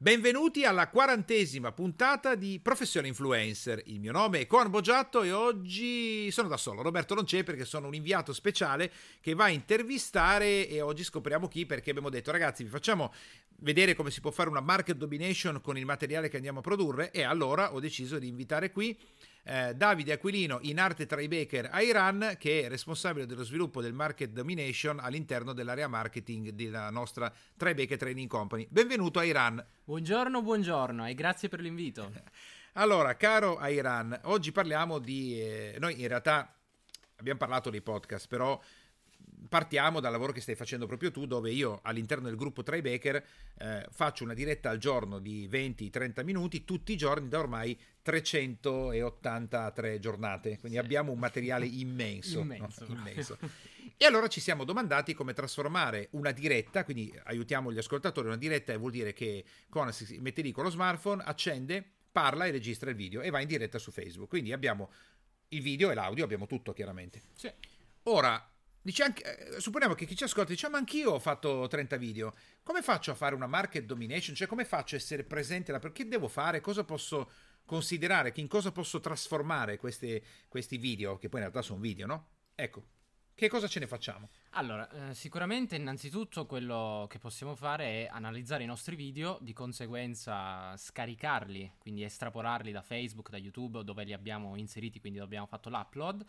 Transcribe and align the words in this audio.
Benvenuti 0.00 0.64
alla 0.64 0.90
quarantesima 0.90 1.72
puntata 1.72 2.36
di 2.36 2.60
Professione 2.62 3.08
Influencer. 3.08 3.82
Il 3.86 3.98
mio 3.98 4.12
nome 4.12 4.38
è 4.38 4.46
Coan 4.46 4.70
Boggiatto 4.70 5.24
e 5.24 5.32
oggi 5.32 6.30
sono 6.30 6.46
da 6.46 6.56
solo. 6.56 6.82
Roberto 6.82 7.16
non 7.16 7.24
c'è 7.24 7.42
perché 7.42 7.64
sono 7.64 7.88
un 7.88 7.96
inviato 7.96 8.32
speciale 8.32 8.92
che 9.20 9.34
va 9.34 9.46
a 9.46 9.48
intervistare 9.48 10.68
e 10.68 10.80
oggi 10.80 11.02
scopriamo 11.02 11.48
chi 11.48 11.66
perché 11.66 11.90
abbiamo 11.90 12.10
detto 12.10 12.30
ragazzi 12.30 12.62
vi 12.62 12.70
facciamo 12.70 13.12
vedere 13.56 13.96
come 13.96 14.12
si 14.12 14.20
può 14.20 14.30
fare 14.30 14.48
una 14.48 14.60
market 14.60 14.96
domination 14.96 15.60
con 15.60 15.76
il 15.76 15.84
materiale 15.84 16.28
che 16.28 16.36
andiamo 16.36 16.60
a 16.60 16.62
produrre 16.62 17.10
e 17.10 17.24
allora 17.24 17.74
ho 17.74 17.80
deciso 17.80 18.20
di 18.20 18.28
invitare 18.28 18.70
qui 18.70 18.96
eh, 19.44 19.74
Davide 19.74 20.12
Aquilino 20.12 20.58
in 20.62 20.78
arte 20.78 21.06
Tribaker 21.06 21.68
a 21.70 21.82
Iran 21.82 22.36
che 22.38 22.62
è 22.62 22.68
responsabile 22.68 23.26
dello 23.26 23.44
sviluppo 23.44 23.80
del 23.80 23.92
market 23.92 24.30
domination 24.30 24.98
all'interno 25.00 25.52
dell'area 25.52 25.88
marketing 25.88 26.50
della 26.50 26.90
nostra 26.90 27.32
Tribaker 27.56 27.98
Training 27.98 28.28
Company. 28.28 28.66
Benvenuto 28.70 29.18
a 29.18 29.24
Iran. 29.24 29.64
Buongiorno, 29.84 30.42
buongiorno 30.42 31.06
e 31.06 31.14
grazie 31.14 31.48
per 31.48 31.60
l'invito. 31.60 32.12
Allora, 32.78 33.16
caro 33.16 33.58
Iran, 33.66 34.16
oggi 34.24 34.52
parliamo 34.52 35.00
di... 35.00 35.40
Eh, 35.40 35.76
noi 35.80 36.00
in 36.00 36.06
realtà 36.06 36.54
abbiamo 37.16 37.38
parlato 37.38 37.70
dei 37.70 37.80
podcast, 37.80 38.28
però 38.28 38.60
partiamo 39.48 40.00
dal 40.00 40.12
lavoro 40.12 40.32
che 40.32 40.40
stai 40.40 40.54
facendo 40.54 40.86
proprio 40.86 41.10
tu, 41.10 41.26
dove 41.26 41.50
io 41.50 41.80
all'interno 41.82 42.26
del 42.26 42.36
gruppo 42.36 42.62
Tribaker 42.62 43.24
eh, 43.58 43.86
faccio 43.90 44.24
una 44.24 44.34
diretta 44.34 44.70
al 44.70 44.78
giorno 44.78 45.18
di 45.18 45.48
20-30 45.48 46.24
minuti, 46.24 46.64
tutti 46.64 46.92
i 46.92 46.96
giorni 46.96 47.28
da 47.28 47.38
ormai 47.38 47.78
383 48.02 49.98
giornate. 49.98 50.58
Quindi 50.58 50.78
sì. 50.78 50.84
abbiamo 50.84 51.12
un 51.12 51.18
materiale 51.18 51.66
immenso. 51.66 52.40
immenso. 52.40 52.86
No? 52.88 52.94
immenso. 52.94 53.38
E 53.96 54.04
allora 54.04 54.28
ci 54.28 54.40
siamo 54.40 54.64
domandati 54.64 55.12
come 55.12 55.32
trasformare 55.32 56.08
una 56.12 56.30
diretta, 56.30 56.84
quindi 56.84 57.12
aiutiamo 57.24 57.72
gli 57.72 57.78
ascoltatori, 57.78 58.28
una 58.28 58.36
diretta 58.36 58.76
vuol 58.78 58.92
dire 58.92 59.12
che 59.12 59.44
Conan 59.68 59.92
si 59.92 60.18
mette 60.20 60.40
lì 60.40 60.52
con 60.52 60.64
lo 60.64 60.70
smartphone, 60.70 61.22
accende, 61.24 61.84
parla 62.12 62.46
e 62.46 62.50
registra 62.50 62.90
il 62.90 62.96
video 62.96 63.20
e 63.20 63.30
va 63.30 63.40
in 63.40 63.48
diretta 63.48 63.78
su 63.78 63.90
Facebook. 63.90 64.28
Quindi 64.28 64.52
abbiamo 64.52 64.90
il 65.48 65.62
video 65.62 65.90
e 65.90 65.94
l'audio, 65.94 66.24
abbiamo 66.24 66.46
tutto 66.46 66.72
chiaramente. 66.72 67.22
Sì. 67.34 67.50
Ora, 68.04 68.48
Dice 68.88 69.02
anche, 69.02 69.56
eh, 69.56 69.60
supponiamo 69.60 69.92
che 69.92 70.06
chi 70.06 70.16
ci 70.16 70.24
ascolta 70.24 70.50
dice, 70.50 70.66
ma 70.70 70.78
anch'io 70.78 71.10
ho 71.10 71.18
fatto 71.18 71.66
30 71.68 71.98
video, 71.98 72.34
come 72.62 72.80
faccio 72.80 73.10
a 73.10 73.14
fare 73.14 73.34
una 73.34 73.46
market 73.46 73.84
domination? 73.84 74.34
Cioè 74.34 74.48
come 74.48 74.64
faccio 74.64 74.94
a 74.94 74.98
essere 74.98 75.24
presente 75.24 75.72
là? 75.72 75.78
Perché 75.78 76.08
devo 76.08 76.26
fare? 76.26 76.62
Cosa 76.62 76.84
posso 76.84 77.30
considerare? 77.66 78.32
In 78.36 78.48
cosa 78.48 78.72
posso 78.72 78.98
trasformare 78.98 79.76
questi, 79.76 80.18
questi 80.48 80.78
video? 80.78 81.18
Che 81.18 81.28
poi 81.28 81.40
in 81.40 81.48
realtà 81.48 81.60
sono 81.60 81.80
video, 81.80 82.06
no? 82.06 82.28
Ecco, 82.54 82.86
che 83.34 83.48
cosa 83.50 83.68
ce 83.68 83.78
ne 83.78 83.86
facciamo? 83.86 84.30
Allora, 84.52 85.10
eh, 85.10 85.14
sicuramente 85.14 85.76
innanzitutto 85.76 86.46
quello 86.46 87.06
che 87.10 87.18
possiamo 87.18 87.54
fare 87.54 87.84
è 87.84 88.08
analizzare 88.10 88.62
i 88.62 88.66
nostri 88.66 88.96
video, 88.96 89.38
di 89.42 89.52
conseguenza 89.52 90.74
scaricarli, 90.78 91.74
quindi 91.78 92.04
estrapolarli 92.04 92.72
da 92.72 92.80
Facebook, 92.80 93.28
da 93.28 93.36
YouTube 93.36 93.84
dove 93.84 94.04
li 94.04 94.14
abbiamo 94.14 94.56
inseriti, 94.56 94.98
quindi 94.98 95.18
abbiamo 95.18 95.46
fatto 95.46 95.68
l'upload 95.68 96.24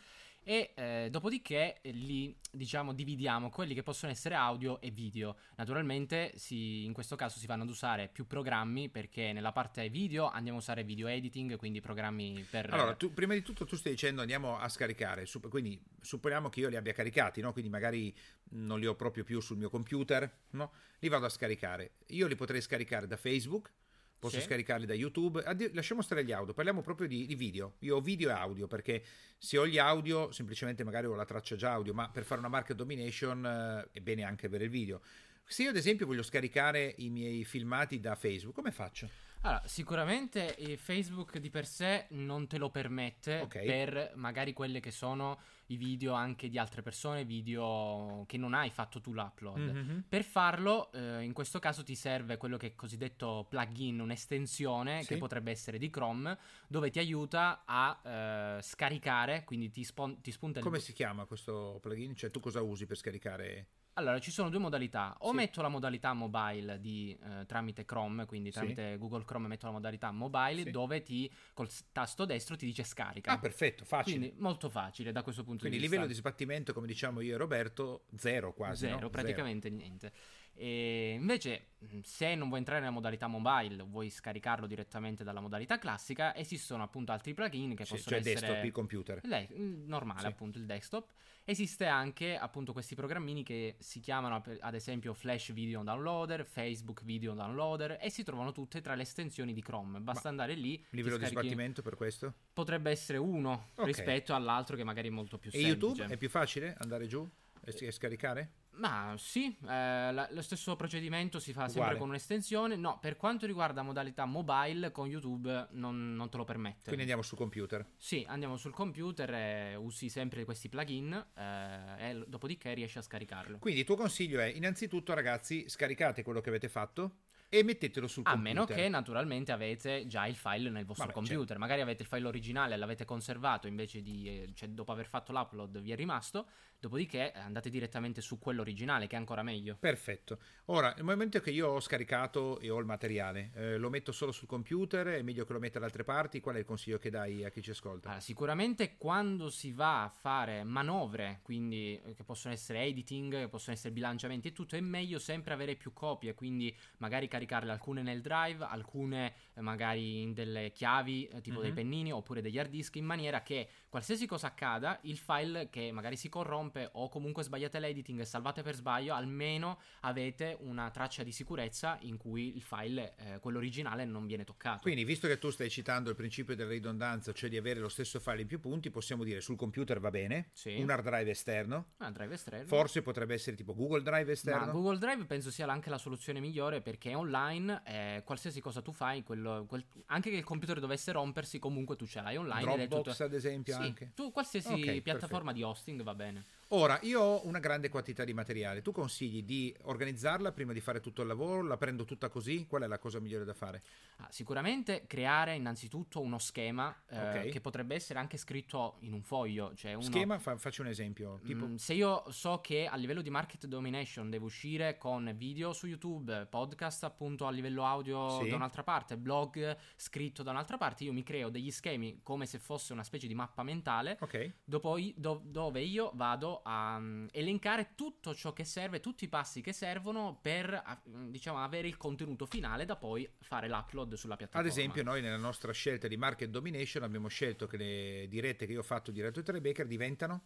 e 0.50 0.72
eh, 0.73 1.09
dopodiché 1.11 1.78
li 1.83 2.36
diciamo 2.52 2.92
dividiamo 2.92 3.52
quelli 3.52 3.75
che 3.75 3.83
possono 3.83 4.11
essere 4.11 4.33
audio 4.33 4.81
e 4.81 4.89
video. 4.89 5.38
Naturalmente 5.58 6.31
si, 6.38 6.86
in 6.86 6.92
questo 6.92 7.16
caso 7.16 7.38
si 7.38 7.45
vanno 7.45 7.61
ad 7.61 7.69
usare 7.69 8.09
più 8.11 8.25
programmi 8.25 8.89
perché 8.89 9.31
nella 9.31 9.52
parte 9.52 9.89
video 9.89 10.27
andiamo 10.27 10.58
a 10.58 10.61
usare 10.61 10.83
video 10.83 11.05
editing, 11.05 11.55
quindi 11.55 11.81
programmi 11.81 12.44
per... 12.50 12.73
Allora, 12.73 12.95
tu, 12.95 13.14
prima 13.14 13.36
di 13.36 13.44
tutto 13.44 13.64
tu 13.64 13.75
stai 13.75 13.92
dicendo 13.92 14.22
andiamo 14.22 14.58
a 14.58 14.67
scaricare, 14.70 15.27
quindi 15.50 15.80
supponiamo 16.02 16.50
che 16.50 16.61
io 16.61 16.70
li 16.70 16.77
abbia 16.77 16.94
caricati, 16.94 17.42
no? 17.42 17.52
quindi 17.52 17.70
magari 17.70 18.11
non 18.53 18.80
li 18.80 18.88
ho 18.88 18.95
proprio 18.95 19.23
più 19.23 19.42
sul 19.42 19.58
mio 19.58 19.70
computer, 19.70 20.45
no? 20.53 20.72
li 20.97 21.09
vado 21.09 21.27
a 21.27 21.30
scaricare. 21.30 21.92
Io 22.08 22.25
li 22.25 22.36
potrei 22.36 22.61
scaricare 22.61 23.05
da 23.05 23.17
Facebook 23.17 23.72
Posso 24.20 24.38
sì. 24.38 24.44
scaricarli 24.44 24.86
da 24.86 24.94
YouTube. 24.94 25.42
Addio, 25.44 25.70
lasciamo 25.73 26.02
stare 26.02 26.25
gli 26.25 26.34
audio, 26.34 26.53
parliamo 26.53 26.81
proprio 26.81 27.08
di, 27.08 27.25
di, 27.25 27.36
video. 27.36 27.75
Io 27.80 27.95
ho 27.95 28.02
video 28.02 28.30
e 28.30 28.34
audio 28.34 28.67
perché 28.67 29.02
se 29.38 29.58
ho 29.58 29.66
gli 29.66 29.78
audio, 29.78 30.31
semplicemente 30.31 30.84
magari 30.84 31.08
ho 31.08 31.16
la 31.16 31.26
traccia 31.26 31.55
già 31.55 31.71
audio, 31.71 31.94
ma 31.94 32.10
per 32.10 32.26
fare 32.26 32.39
una 32.39 32.49
market 32.49 32.76
domination 32.76 33.45
eh, 33.45 33.89
è 33.94 34.02
bene 34.02 34.23
anche 34.23 34.48
avere 34.48 34.66
il 34.66 34.70
video. 34.70 35.02
Se 35.45 35.64
io 35.64 35.70
ad 35.70 35.77
esempio 35.77 36.05
voglio 36.05 36.21
scaricare 36.21 36.94
i 36.98 37.10
miei 37.10 37.45
filmati 37.45 37.99
da 37.99 38.16
Facebook, 38.16 38.54
come 38.54 38.71
faccio? 38.71 39.10
Allora, 39.42 39.61
sicuramente 39.66 40.55
Facebook 40.77 41.38
di 41.38 41.50
per 41.50 41.66
sé 41.66 42.08
non 42.10 42.48
te 42.48 42.58
lo 42.58 42.70
permette 42.70 43.39
okay. 43.39 43.66
per 43.66 44.11
magari 44.16 44.52
quelle 44.52 44.82
che 44.82 44.92
sono 44.92 45.39
i 45.67 45.77
video 45.77 46.14
anche 46.14 46.50
di 46.50 46.58
altre 46.58 46.82
persone, 46.82 47.23
video 47.23 48.26
che 48.27 48.38
non 48.38 48.54
hai 48.54 48.70
fatto 48.70 49.00
tu 49.00 49.14
l'upload. 49.14 49.60
Mm-hmm. 49.60 50.00
Per 50.10 50.23
farlo, 50.23 50.92
eh, 50.92 51.23
in 51.23 51.32
questo 51.32 51.60
caso 51.60 51.83
ti 51.83 51.95
serve 51.95 52.38
quello 52.38 52.58
che 52.58 52.67
è 52.67 52.76
cosiddetto 52.76 53.45
plugin, 53.48 54.02
un'estensione 54.02 55.04
sì. 55.04 55.10
che 55.10 55.17
potrebbe 55.17 55.52
essere 55.52 55.77
di 55.77 55.89
Chrome, 55.89 56.38
dove 56.67 56.89
ti 56.89 57.00
aiuta 57.00 57.64
a 57.66 58.58
eh, 58.58 58.61
scaricare, 58.61 59.45
quindi 59.45 59.70
ti, 59.70 59.83
spon- 59.83 60.20
ti 60.21 60.32
spunta 60.32 60.60
il... 60.60 60.66
Come 60.66 60.80
si 60.80 60.92
chiama 60.92 61.26
questo 61.26 61.77
plugin? 61.82 62.16
Cioè 62.16 62.32
tu 62.32 62.39
cosa 62.39 62.61
usi 62.61 62.86
per 62.86 62.98
scaricare? 62.98 63.67
Allora, 63.94 64.20
ci 64.20 64.32
sono 64.32 64.50
due 64.50 64.60
modalità. 64.60 65.16
O 65.20 65.30
sì. 65.30 65.36
metto 65.36 65.61
la 65.61 65.67
modalità 65.67 66.14
mobile 66.14 66.80
di, 66.80 67.17
eh, 67.22 67.45
tramite 67.45 67.86
Chrome, 67.86 68.26
quindi 68.26 68.52
tramite 68.52 68.94
sì. 68.94 68.98
Google 68.98 69.26
Chrome 69.26 69.48
metto 69.48 69.66
la 69.66 69.73
modalità 69.73 70.11
mobile, 70.11 70.64
sì. 70.64 70.72
dove 70.72 71.04
ti 71.04 71.32
col 71.54 71.70
tasto 71.92 72.26
destro 72.26 72.55
ti 72.55 72.66
dice 72.66 72.83
scarica. 72.83 73.33
Ah, 73.33 73.39
perfetto, 73.39 73.83
facile. 73.86 74.17
Quindi 74.17 74.36
molto 74.39 74.70
facile 74.70 75.11
da 75.11 75.22
questo 75.22 75.44
punto 75.44 75.61
quindi 75.61 75.77
di 75.77 75.83
vista. 75.83 75.98
Quindi 75.98 76.14
livello 76.14 76.36
di 76.38 76.45
sbattimento, 76.45 76.73
come 76.73 76.88
diciamo 76.88 77.22
io 77.22 77.36
e 77.36 77.38
Roberto, 77.38 78.05
zero 78.16 78.54
quasi. 78.54 78.86
Zero, 78.86 79.00
no? 79.00 79.10
praticamente 79.10 79.70
zero. 79.70 79.82
niente. 79.82 80.14
E 80.61 81.15
invece, 81.17 81.67
se 82.03 82.36
non 82.36 82.47
vuoi 82.47 82.59
entrare 82.59 82.81
nella 82.81 82.92
modalità 82.92 83.27
mobile, 83.27 83.81
vuoi 83.83 84.09
scaricarlo 84.09 84.67
direttamente 84.67 85.23
dalla 85.23 85.39
modalità 85.39 85.80
classica, 85.80 86.36
esistono 86.36 86.83
appunto 86.83 87.14
altri 87.14 87.33
plugin 87.33 87.75
che 87.75 87.86
sì, 87.86 87.93
possono 87.93 88.17
cioè 88.17 88.20
essere. 88.20 88.39
Cioè 88.39 88.47
desktop, 88.47 88.65
il 88.65 88.71
computer. 88.73 89.20
Le- 89.23 89.47
normale, 89.86 90.20
sì. 90.20 90.25
appunto, 90.25 90.58
il 90.58 90.65
desktop. 90.65 91.11
Esiste 91.45 91.86
anche 91.86 92.36
appunto 92.36 92.73
questi 92.73 92.93
programmini 92.93 93.42
che 93.42 93.77
si 93.80 94.02
chiamano 94.02 94.43
ad 94.59 94.75
esempio 94.75 95.14
Flash 95.14 95.53
Video 95.53 95.81
Downloader, 95.81 96.45
Facebook 96.45 97.03
Video 97.05 97.33
Downloader 97.33 97.97
e 98.02 98.09
si 98.09 98.23
trovano 98.23 98.52
tutte 98.52 98.81
tra 98.81 98.95
le 98.95 99.03
estensioni 99.03 99.53
di 99.53 99.61
Chrome. 99.61 100.02
Basta 100.02 100.23
Ma 100.26 100.30
andare 100.30 100.55
lì. 100.55 100.86
Livello 100.89 101.15
di 101.15 101.26
sbattimento 101.26 101.81
per 101.81 101.95
questo? 101.95 102.33
Potrebbe 102.52 102.91
essere 102.91 103.17
uno 103.17 103.70
okay. 103.76 103.86
rispetto 103.86 104.36
all'altro 104.36 104.76
che 104.76 104.83
magari 104.83 105.08
è 105.08 105.11
molto 105.11 105.37
più 105.37 105.49
e 105.53 105.53
semplice. 105.53 105.73
E 105.73 105.80
YouTube 105.80 106.14
è 106.14 106.17
più 106.17 106.30
facile 106.30 106.76
andare 106.80 107.08
giù 107.08 107.27
e 107.64 107.91
scaricare? 107.91 108.58
Ma 108.72 109.14
sì, 109.18 109.56
eh, 109.64 109.66
la, 109.68 110.28
lo 110.32 110.42
stesso 110.42 110.76
procedimento 110.76 111.40
si 111.40 111.52
fa 111.52 111.62
Uguale. 111.64 111.74
sempre 111.74 111.98
con 111.98 112.10
un'estensione. 112.10 112.76
No, 112.76 113.00
per 113.00 113.18
quanto 113.18 113.46
riguarda 113.46 113.82
modalità 113.82 114.26
mobile, 114.26 114.92
con 114.92 115.08
YouTube 115.08 115.68
non, 115.72 116.16
non, 116.16 116.30
te 116.30 116.38
lo 116.38 116.46
permette. 116.46 116.84
Quindi 116.84 117.02
andiamo 117.02 117.22
sul 117.22 117.38
computer? 117.38 117.86
Sì, 117.98 118.26
andiamo 118.28 118.56
sul 118.58 118.72
computer 118.72 119.34
e 119.34 119.76
usi 119.76 120.10
sempre 120.10 120.46
questi 120.46 120.70
plugin 120.70 121.14
eh, 121.36 122.10
e 122.10 122.24
dopodiché 122.28 122.74
riesci 122.74 122.98
a 122.98 123.02
scaricarlo. 123.02 123.60
Quindi 123.60 123.82
il 123.82 123.86
tuo 123.86 123.96
consiglio 123.96 124.40
è, 124.40 124.46
innanzitutto 124.46 125.14
ragazzi, 125.14 125.68
scaricate 125.68 126.24
quello 126.24 126.40
che 126.40 126.50
avete 126.50 126.70
fatto 126.70 127.18
e 127.49 127.64
mettetelo 127.64 128.07
sul 128.07 128.24
a 128.25 128.31
computer. 128.31 128.57
A 128.57 128.65
meno 128.65 128.65
che 128.65 128.88
naturalmente 128.88 129.51
avete 129.51 130.06
già 130.07 130.27
il 130.27 130.36
file 130.36 130.69
nel 130.69 130.86
vostro 130.86 131.07
Vabbè, 131.07 131.18
computer. 131.18 131.48
Certo. 131.48 131.62
Magari 131.62 131.81
avete 131.81 132.04
il 132.04 132.07
file 132.07 132.27
originale 132.27 132.75
e 132.75 132.77
l'avete 132.77 133.06
conservato 133.06 133.68
invece 133.68 134.01
di, 134.01 134.27
eh, 134.27 134.51
cioè 134.54 134.69
dopo 134.69 134.92
aver 134.92 135.07
fatto 135.07 135.31
l'upload 135.31 135.81
vi 135.81 135.92
è 135.92 135.95
rimasto. 135.95 136.48
Dopodiché 136.80 137.33
eh, 137.33 137.39
andate 137.39 137.69
direttamente 137.69 138.21
su 138.21 138.39
quello 138.39 138.62
originale, 138.62 139.07
che 139.07 139.15
è 139.15 139.19
ancora 139.19 139.44
meglio. 139.44 139.75
Perfetto. 139.77 140.39
Ora, 140.65 140.94
nel 140.95 141.04
momento 141.04 141.42
che 141.42 141.51
io 141.51 141.68
ho 141.68 141.80
scaricato 141.81 142.59
e 142.59 142.69
ho 142.69 142.80
il 142.80 142.86
materiale, 142.86 143.51
eh, 143.56 143.77
lo 143.77 143.89
metto 143.89 144.13
solo 144.13 144.31
sul 144.31 144.48
computer? 144.48 145.07
È 145.07 145.21
meglio 145.21 145.44
che 145.44 145.51
lo 145.51 145.59
metta 145.59 145.80
da 145.80 145.86
altre 145.86 146.06
parti? 146.06 146.39
Qual 146.39 146.56
è 146.56 146.59
il 146.59 146.65
consiglio 146.65 146.98
che 146.98 147.09
dai 147.09 147.44
a 147.44 147.50
chi 147.50 147.62
ci 147.62 147.71
ascolta? 147.71 148.07
Allora, 148.07 148.24
sicuramente 148.24 148.95
quando 148.95 149.50
si 149.50 149.74
va 149.74 150.04
a 150.04 150.09
fare 150.09 150.63
manovre, 150.63 151.39
quindi 151.44 152.00
eh, 152.01 152.13
che 152.13 152.24
possono 152.24 152.54
essere 152.54 152.83
editing, 152.83 153.39
che 153.39 153.50
possono 153.50 153.75
essere 153.75 153.94
bilanciamenti 153.94 154.48
e 154.48 154.54
tutto, 154.54 154.77
è 154.77 154.80
meglio 154.80 155.19
sempre 155.19 155.54
avere 155.54 155.75
più 155.75 155.92
copie, 155.92 156.33
quindi 156.33 156.74
magari 156.98 157.27
caricarle 157.39 157.72
alcune 157.72 158.01
nel 158.01 158.22
drive, 158.22 158.66
alcune 158.66 159.33
eh, 159.53 159.62
magari 159.62 160.21
in 160.21 160.33
delle 160.33 160.71
chiavi, 160.71 161.25
eh, 161.27 161.41
tipo 161.41 161.59
mm-hmm. 161.59 161.62
dei 161.62 161.69
mhm. 161.69 161.75
pennini 161.75 162.12
oppure 162.12 162.41
degli 162.41 162.59
hard 162.59 162.69
disk, 162.69 162.95
in 162.95 163.06
maniera 163.06 163.41
che 163.41 163.69
qualsiasi 163.89 164.27
cosa 164.27 164.47
accada, 164.47 165.00
il 165.03 165.18
file 165.18 165.69
che 165.69 165.91
magari 165.91 166.15
si 166.15 166.30
corrompe 166.30 166.47
rompe 166.59 166.89
o 166.94 167.09
comunque 167.09 167.44
sbagliate 167.44 167.80
l'editing 167.80 168.19
e 168.19 168.25
salvate 168.25 168.62
per 168.62 168.75
sbaglio, 168.75 169.13
almeno 169.13 169.80
avete 170.01 170.57
una 170.62 170.89
traccia 170.91 171.24
di 171.24 171.31
sicurezza 171.31 171.97
in 172.01 172.18
cui 172.18 172.56
il 172.56 172.62
file, 172.62 173.15
eh, 173.18 173.39
quello 173.39 173.57
originale, 173.57 174.06
non 174.06 174.25
viene 174.25 174.44
toccato. 174.44 174.81
Quindi, 174.81 175.03
visto 175.06 175.27
che 175.27 175.38
tu 175.38 175.50
stai 175.50 175.69
citando 175.69 176.09
il 176.09 176.15
principio 176.15 176.56
della 176.56 176.71
ridondanza, 176.71 177.31
cioè 177.31 177.50
di 177.50 177.57
avere 177.57 177.80
lo 177.80 177.89
stesso 177.89 178.19
file 178.19 178.41
in 178.41 178.47
più 178.47 178.59
punti, 178.59 178.89
possiamo 178.89 179.24
dire 179.24 179.41
sul 179.41 179.56
computer 179.56 180.00
va 180.00 180.09
bene, 180.09 180.50
sì. 180.53 180.75
un 180.80 180.89
hard 180.89 181.03
drive 181.03 181.30
esterno. 181.30 181.75
Un 181.97 182.06
hard 182.06 182.15
drive 182.15 182.33
esterno. 182.33 182.68
Forse 182.68 183.01
potrebbe 183.01 183.33
essere 183.33 183.56
tipo 183.56 183.74
Google 183.74 184.01
Drive 184.01 184.31
esterno. 184.31 184.65
Ma 184.65 184.71
Google 184.71 184.97
Drive 184.97 185.25
penso 185.25 185.51
sia 185.51 185.68
anche 185.68 185.89
la 185.89 185.97
soluzione 185.97 186.39
migliore 186.39 186.81
perché 186.81 187.12
è 187.12 187.13
online, 187.29 187.81
eh, 187.85 188.23
qualsiasi 188.25 188.59
cosa 188.59 188.81
tu 188.81 188.91
fai, 188.91 189.23
quello, 189.23 189.65
quel, 189.67 189.85
anche 190.07 190.29
che 190.29 190.37
il 190.37 190.43
computer 190.43 190.79
dovesse 190.79 191.11
rompersi, 191.11 191.59
comunque 191.59 191.95
tu 191.95 192.05
ce 192.05 192.21
l'hai 192.21 192.35
online. 192.37 192.61
Dropbox 192.61 193.11
tutto... 193.11 193.23
ad 193.23 193.33
esempio 193.33 193.75
sì, 193.75 193.81
anche. 193.81 194.11
Tu 194.15 194.31
qualsiasi 194.31 194.73
okay, 194.73 195.01
piattaforma 195.01 195.51
perfetto. 195.51 195.57
di 195.57 195.63
hosting 195.63 196.03
va 196.03 196.15
bene. 196.15 196.43
Ora, 196.71 197.00
io 197.01 197.19
ho 197.19 197.48
una 197.48 197.57
grande 197.57 197.89
quantità 197.89 198.24
di 198.24 198.31
materiale. 198.33 198.83
Tu 198.83 198.92
consigli 198.92 199.42
di 199.42 199.75
organizzarla 199.83 200.51
prima 200.51 200.71
di 200.71 200.80
fare 200.80 201.00
tutto 201.00 201.21
il 201.24 201.27
lavoro? 201.27 201.63
La 201.63 201.77
prendo 201.77 202.06
tutta 202.06 202.30
così? 202.30 202.68
Qual 202.68 202.83
è 202.83 202.88
la 202.88 203.00
cosa 203.00 203.19
migliore 203.19 203.44
da 203.44 203.56
fare? 203.56 203.81
Ah, 204.18 204.27
sicuramente 204.30 205.06
creare 205.07 205.56
innanzitutto 205.56 206.21
uno 206.21 206.38
schema 206.38 206.95
eh, 207.10 207.18
Ok. 207.45 207.50
che 207.50 207.60
potrebbe 207.62 207.95
essere 207.95 208.19
anche 208.19 208.38
scritto 208.38 208.98
in 209.00 209.13
un 209.13 209.24
foglio. 209.24 209.74
Cioè 209.74 209.94
uno, 209.94 210.04
Schema, 210.04 210.38
fa- 210.38 210.57
facci 210.57 210.81
un 210.81 210.88
esempio. 210.88 211.39
Tipo, 211.44 211.66
Mm, 211.66 211.75
se 211.75 211.94
io 211.95 212.24
so 212.30 212.60
che 212.62 212.86
a 212.86 212.95
livello 212.98 213.24
di 213.24 213.31
market 213.31 213.65
domination 213.65 214.30
devo 214.30 214.45
uscire 214.45 214.98
con 215.00 215.33
video 215.36 215.74
su 215.74 215.88
YouTube, 215.88 216.45
podcast 216.51 217.04
appunto 217.04 217.48
a 217.48 217.51
livello 217.51 217.83
audio 217.83 218.42
Sì. 218.44 218.50
da 218.50 218.56
un'altra 218.57 218.83
parte, 218.83 219.18
blog 219.18 219.75
scritto 219.95 220.44
da 220.44 220.51
un'altra 220.51 220.77
parte, 220.77 221.04
io 221.04 221.13
mi 221.13 221.24
creo 221.24 221.50
degli 221.50 221.72
schemi 221.72 222.19
come 222.22 222.45
se 222.45 222.60
fosse 222.60 222.94
una 222.94 223.04
specie 223.04 223.25
di 223.25 223.33
mappa 223.33 223.63
mentale 223.63 224.18
ok. 224.19 224.51
dopo 224.63 224.98
do- 225.15 225.42
dove 225.44 225.81
io 225.81 226.12
vado 226.13 226.57
a 226.63 227.00
mm, 227.00 227.27
elencare 227.31 227.94
tutto 227.95 228.33
ciò 228.35 228.53
che 228.53 228.63
serve, 228.63 229.00
tutti 229.00 229.23
i 229.25 229.27
passi 229.29 229.61
che 229.61 229.73
servono 229.73 230.38
per 230.41 231.01
mm, 231.09 231.29
diciamo 231.29 231.57
avere 231.63 231.88
il 231.88 231.97
contenuto 231.97 232.45
finale 232.45 232.85
da 232.85 232.95
poi 232.95 233.29
fare 233.39 233.67
l'upload 233.67 234.13
sulla 234.15 234.35
Ad 234.51 234.65
piattaforma. 234.67 234.67
esempio, 234.67 235.03
noi 235.03 235.21
nella 235.21 235.38
nostra 235.38 235.71
scelta 235.71 236.07
di 236.07 236.15
market 236.17 236.50
domination 236.50 237.03
abbiamo 237.03 237.27
scelto 237.29 237.67
che 237.67 237.77
le 237.77 238.27
dirette 238.29 238.65
che 238.65 238.73
io 238.73 238.79
ho 238.79 238.83
fatto 238.83 239.11
diretto 239.11 239.41
di 239.41 239.61
Baker 239.61 239.88
diventano. 239.88 240.44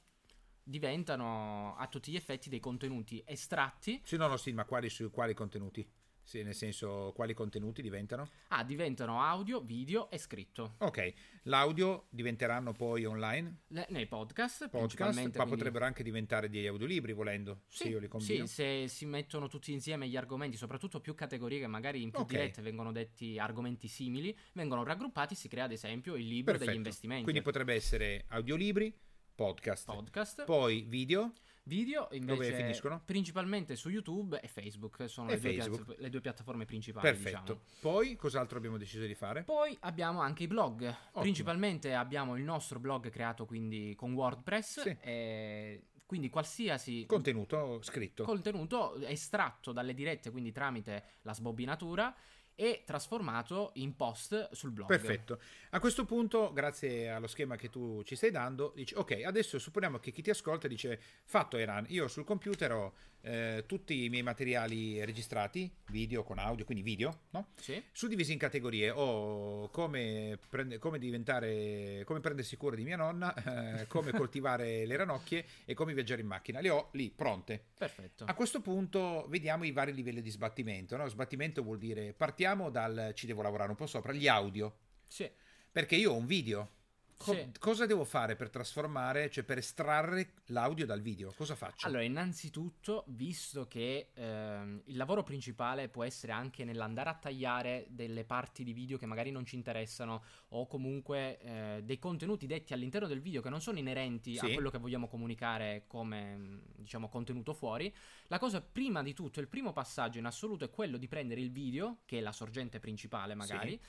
diventano 0.63 1.75
a 1.77 1.87
tutti 1.87 2.11
gli 2.11 2.15
effetti 2.15 2.49
dei 2.49 2.59
contenuti 2.59 3.21
estratti 3.25 4.01
Sì, 4.03 4.15
no, 4.17 4.27
no, 4.27 4.37
sì, 4.37 4.51
ma 4.53 4.65
quali, 4.65 4.89
su 4.89 5.09
quali 5.11 5.33
contenuti? 5.33 5.85
Sì, 6.25 6.41
nel 6.41 6.55
senso, 6.55 7.11
quali 7.13 7.33
contenuti 7.33 7.81
diventano? 7.81 8.27
Ah, 8.47 8.63
diventano 8.63 9.21
audio, 9.21 9.59
video 9.59 10.09
e 10.09 10.17
scritto. 10.17 10.75
Ok, 10.79 11.13
l'audio 11.43 12.07
diventeranno 12.09 12.71
poi 12.71 13.03
online, 13.05 13.63
Le- 13.67 13.85
nei 13.89 14.07
podcast, 14.07 14.69
podcast, 14.69 15.15
ma 15.17 15.29
quindi- 15.31 15.49
potrebbero 15.49 15.85
anche 15.85 16.01
diventare 16.01 16.49
degli 16.49 16.65
audiolibri 16.65 17.11
volendo, 17.11 17.63
Sì, 17.67 17.83
se 17.83 17.89
io 17.89 17.99
li 17.99 18.07
combino. 18.07 18.45
sì, 18.45 18.53
se 18.53 18.87
si 18.87 19.05
mettono 19.05 19.47
tutti 19.49 19.73
insieme 19.73 20.07
gli 20.07 20.15
argomenti, 20.15 20.55
soprattutto 20.55 21.01
più 21.01 21.13
categorie 21.13 21.59
che 21.59 21.67
magari 21.67 22.01
in 22.01 22.09
più 22.09 22.21
Ok. 22.21 22.29
dirette 22.29 22.61
vengono 22.61 22.91
detti 22.93 23.37
argomenti 23.37 23.87
simili, 23.89 24.35
vengono 24.53 24.83
raggruppati, 24.83 25.35
si 25.35 25.49
crea 25.49 25.65
ad 25.65 25.71
esempio 25.73 26.15
il 26.15 26.25
libro 26.25 26.53
Perfetto. 26.53 26.65
degli 26.71 26.77
investimenti. 26.77 27.23
Quindi 27.23 27.41
potrebbe 27.41 27.73
essere 27.73 28.25
audiolibri, 28.29 28.97
podcast, 29.35 29.85
podcast, 29.85 30.45
poi 30.45 30.83
video, 30.87 31.33
video 31.65 32.07
invece 32.11 32.33
Dove 32.51 32.53
finiscono? 32.55 33.01
principalmente 33.05 33.75
su 33.75 33.89
YouTube 33.89 34.39
e 34.41 34.47
Facebook, 34.47 35.07
sono 35.09 35.29
E 35.29 35.35
le, 35.35 35.39
Due 35.39 35.53
Facebook. 35.53 35.83
piatta- 35.85 36.01
le 36.01 36.09
due 36.09 36.21
piattaforme 36.21 36.65
principali. 36.65 37.07
perfetto. 37.07 37.39
diciamo. 37.41 37.59
Poi 37.79 38.15
cos'altro 38.15 38.57
abbiamo 38.57 38.77
deciso 38.77 39.05
di 39.05 39.15
fare? 39.15 39.43
Poi 39.43 39.75
abbiamo 39.81 40.19
anche 40.21 40.43
i 40.43 40.47
blog. 40.47 40.93
Principalmente 41.13 41.93
abbiamo 41.93 42.35
il 42.35 42.43
nostro 42.43 42.79
blog 42.79 43.09
creato 43.09 43.45
quindi 43.45 43.93
con 43.95 44.13
WordPress. 44.13 44.81
Sì. 44.81 44.97
e 45.01 45.83
quindi 46.05 46.29
qualsiasi 46.29 47.05
Contenuto 47.07 47.81
scritto. 47.81 48.23
contenuto 48.23 48.97
estratto 48.97 49.71
dalle 49.71 49.95
dirette, 49.95 50.29
quindi 50.29 50.51
tramite 50.51 51.03
la 51.21 51.33
sbobbinatura, 51.33 52.13
e 52.55 52.83
trasformato 52.85 53.71
in 53.75 53.95
post 53.95 54.51
sul 54.51 54.71
blog. 54.71 54.87
Perfetto. 54.87 55.39
A 55.71 55.79
questo 55.79 56.05
punto, 56.05 56.51
grazie 56.53 57.09
allo 57.09 57.27
schema 57.27 57.55
che 57.55 57.69
tu 57.69 58.01
ci 58.03 58.15
stai 58.15 58.31
dando, 58.31 58.71
dici 58.75 58.93
ok, 58.95 59.21
adesso 59.25 59.59
supponiamo 59.59 59.99
che 59.99 60.11
chi 60.11 60.21
ti 60.21 60.29
ascolta 60.29 60.67
dice 60.67 60.99
fatto 61.23 61.57
Eran, 61.57 61.85
io 61.89 62.07
sul 62.07 62.23
computer 62.23 62.71
ho 62.71 62.93
eh, 63.25 63.63
tutti 63.65 64.03
i 64.03 64.09
miei 64.09 64.21
materiali 64.21 65.03
registrati, 65.05 65.71
video 65.91 66.23
con 66.23 66.39
audio, 66.39 66.65
quindi 66.65 66.83
video, 66.83 67.21
no? 67.31 67.47
Sì. 67.55 67.81
Suddivisi 67.91 68.33
in 68.33 68.37
categorie, 68.37 68.89
ho 68.89 69.69
come, 69.69 70.37
prende- 70.49 70.77
come 70.77 70.99
diventare, 70.99 72.03
come 72.05 72.19
prendersi 72.19 72.57
cura 72.57 72.75
di 72.75 72.83
mia 72.83 72.97
nonna, 72.97 73.33
eh, 73.79 73.87
come 73.87 74.11
coltivare 74.11 74.85
le 74.85 74.95
ranocchie 74.97 75.45
e 75.65 75.73
come 75.73 75.93
viaggiare 75.93 76.21
in 76.21 76.27
macchina. 76.27 76.59
Le 76.59 76.69
ho 76.69 76.89
lì 76.93 77.09
pronte. 77.09 77.63
Perfetto. 77.77 78.25
A 78.25 78.33
questo 78.33 78.59
punto 78.59 79.25
vediamo 79.29 79.63
i 79.63 79.71
vari 79.71 79.93
livelli 79.93 80.21
di 80.21 80.29
sbattimento. 80.29 80.97
No? 80.97 81.07
Sbattimento 81.07 81.63
vuol 81.63 81.77
dire 81.77 82.13
partiamo 82.13 82.69
dal 82.69 83.11
ci 83.15 83.25
devo 83.25 83.41
lavorare 83.41 83.69
un 83.69 83.77
po' 83.77 83.87
sopra, 83.87 84.11
gli 84.11 84.27
audio. 84.27 84.75
Sì. 85.07 85.29
Perché 85.71 85.95
io 85.95 86.11
ho 86.11 86.15
un 86.15 86.25
video. 86.25 86.81
Co- 87.23 87.33
Sì. 87.33 87.51
Cosa 87.57 87.85
devo 87.85 88.03
fare 88.03 88.35
per 88.35 88.49
trasformare, 88.49 89.29
cioè 89.29 89.43
per 89.43 89.57
estrarre 89.57 90.33
l'audio 90.47 90.85
dal 90.85 91.01
video? 91.01 91.31
Cosa 91.35 91.55
faccio? 91.55 91.87
Allora, 91.87 92.03
innanzitutto, 92.03 93.05
visto 93.07 93.67
che 93.67 94.09
ehm, 94.13 94.81
il 94.85 94.97
lavoro 94.97 95.23
principale 95.23 95.87
può 95.87 96.03
essere 96.03 96.33
anche 96.33 96.65
nell'andare 96.65 97.09
a 97.09 97.13
tagliare 97.15 97.85
delle 97.89 98.25
parti 98.25 98.63
di 98.63 98.73
video 98.73 98.97
che 98.97 99.05
magari 99.05 99.31
non 99.31 99.45
ci 99.45 99.55
interessano 99.55 100.23
o 100.49 100.67
comunque 100.67 101.39
eh, 101.39 101.81
dei 101.83 101.97
contenuti 101.99 102.45
detti 102.45 102.73
all'interno 102.73 103.07
del 103.07 103.21
video 103.21 103.41
che 103.41 103.49
non 103.49 103.61
sono 103.61 103.79
inerenti 103.79 104.35
Sì. 104.35 104.45
a 104.45 104.53
quello 104.53 104.69
che 104.69 104.77
vogliamo 104.77 105.07
comunicare 105.07 105.85
come, 105.87 106.61
diciamo, 106.75 107.07
contenuto 107.09 107.53
fuori, 107.53 107.93
la 108.27 108.39
cosa 108.39 108.61
prima 108.61 109.01
di 109.01 109.13
tutto, 109.13 109.39
il 109.39 109.47
primo 109.47 109.71
passaggio 109.71 110.19
in 110.19 110.25
assoluto 110.25 110.65
è 110.65 110.69
quello 110.69 110.97
di 110.97 111.07
prendere 111.07 111.39
il 111.39 111.51
video, 111.51 111.99
che 112.05 112.17
è 112.17 112.21
la 112.21 112.31
sorgente 112.33 112.79
principale 112.79 113.33
magari, 113.35 113.79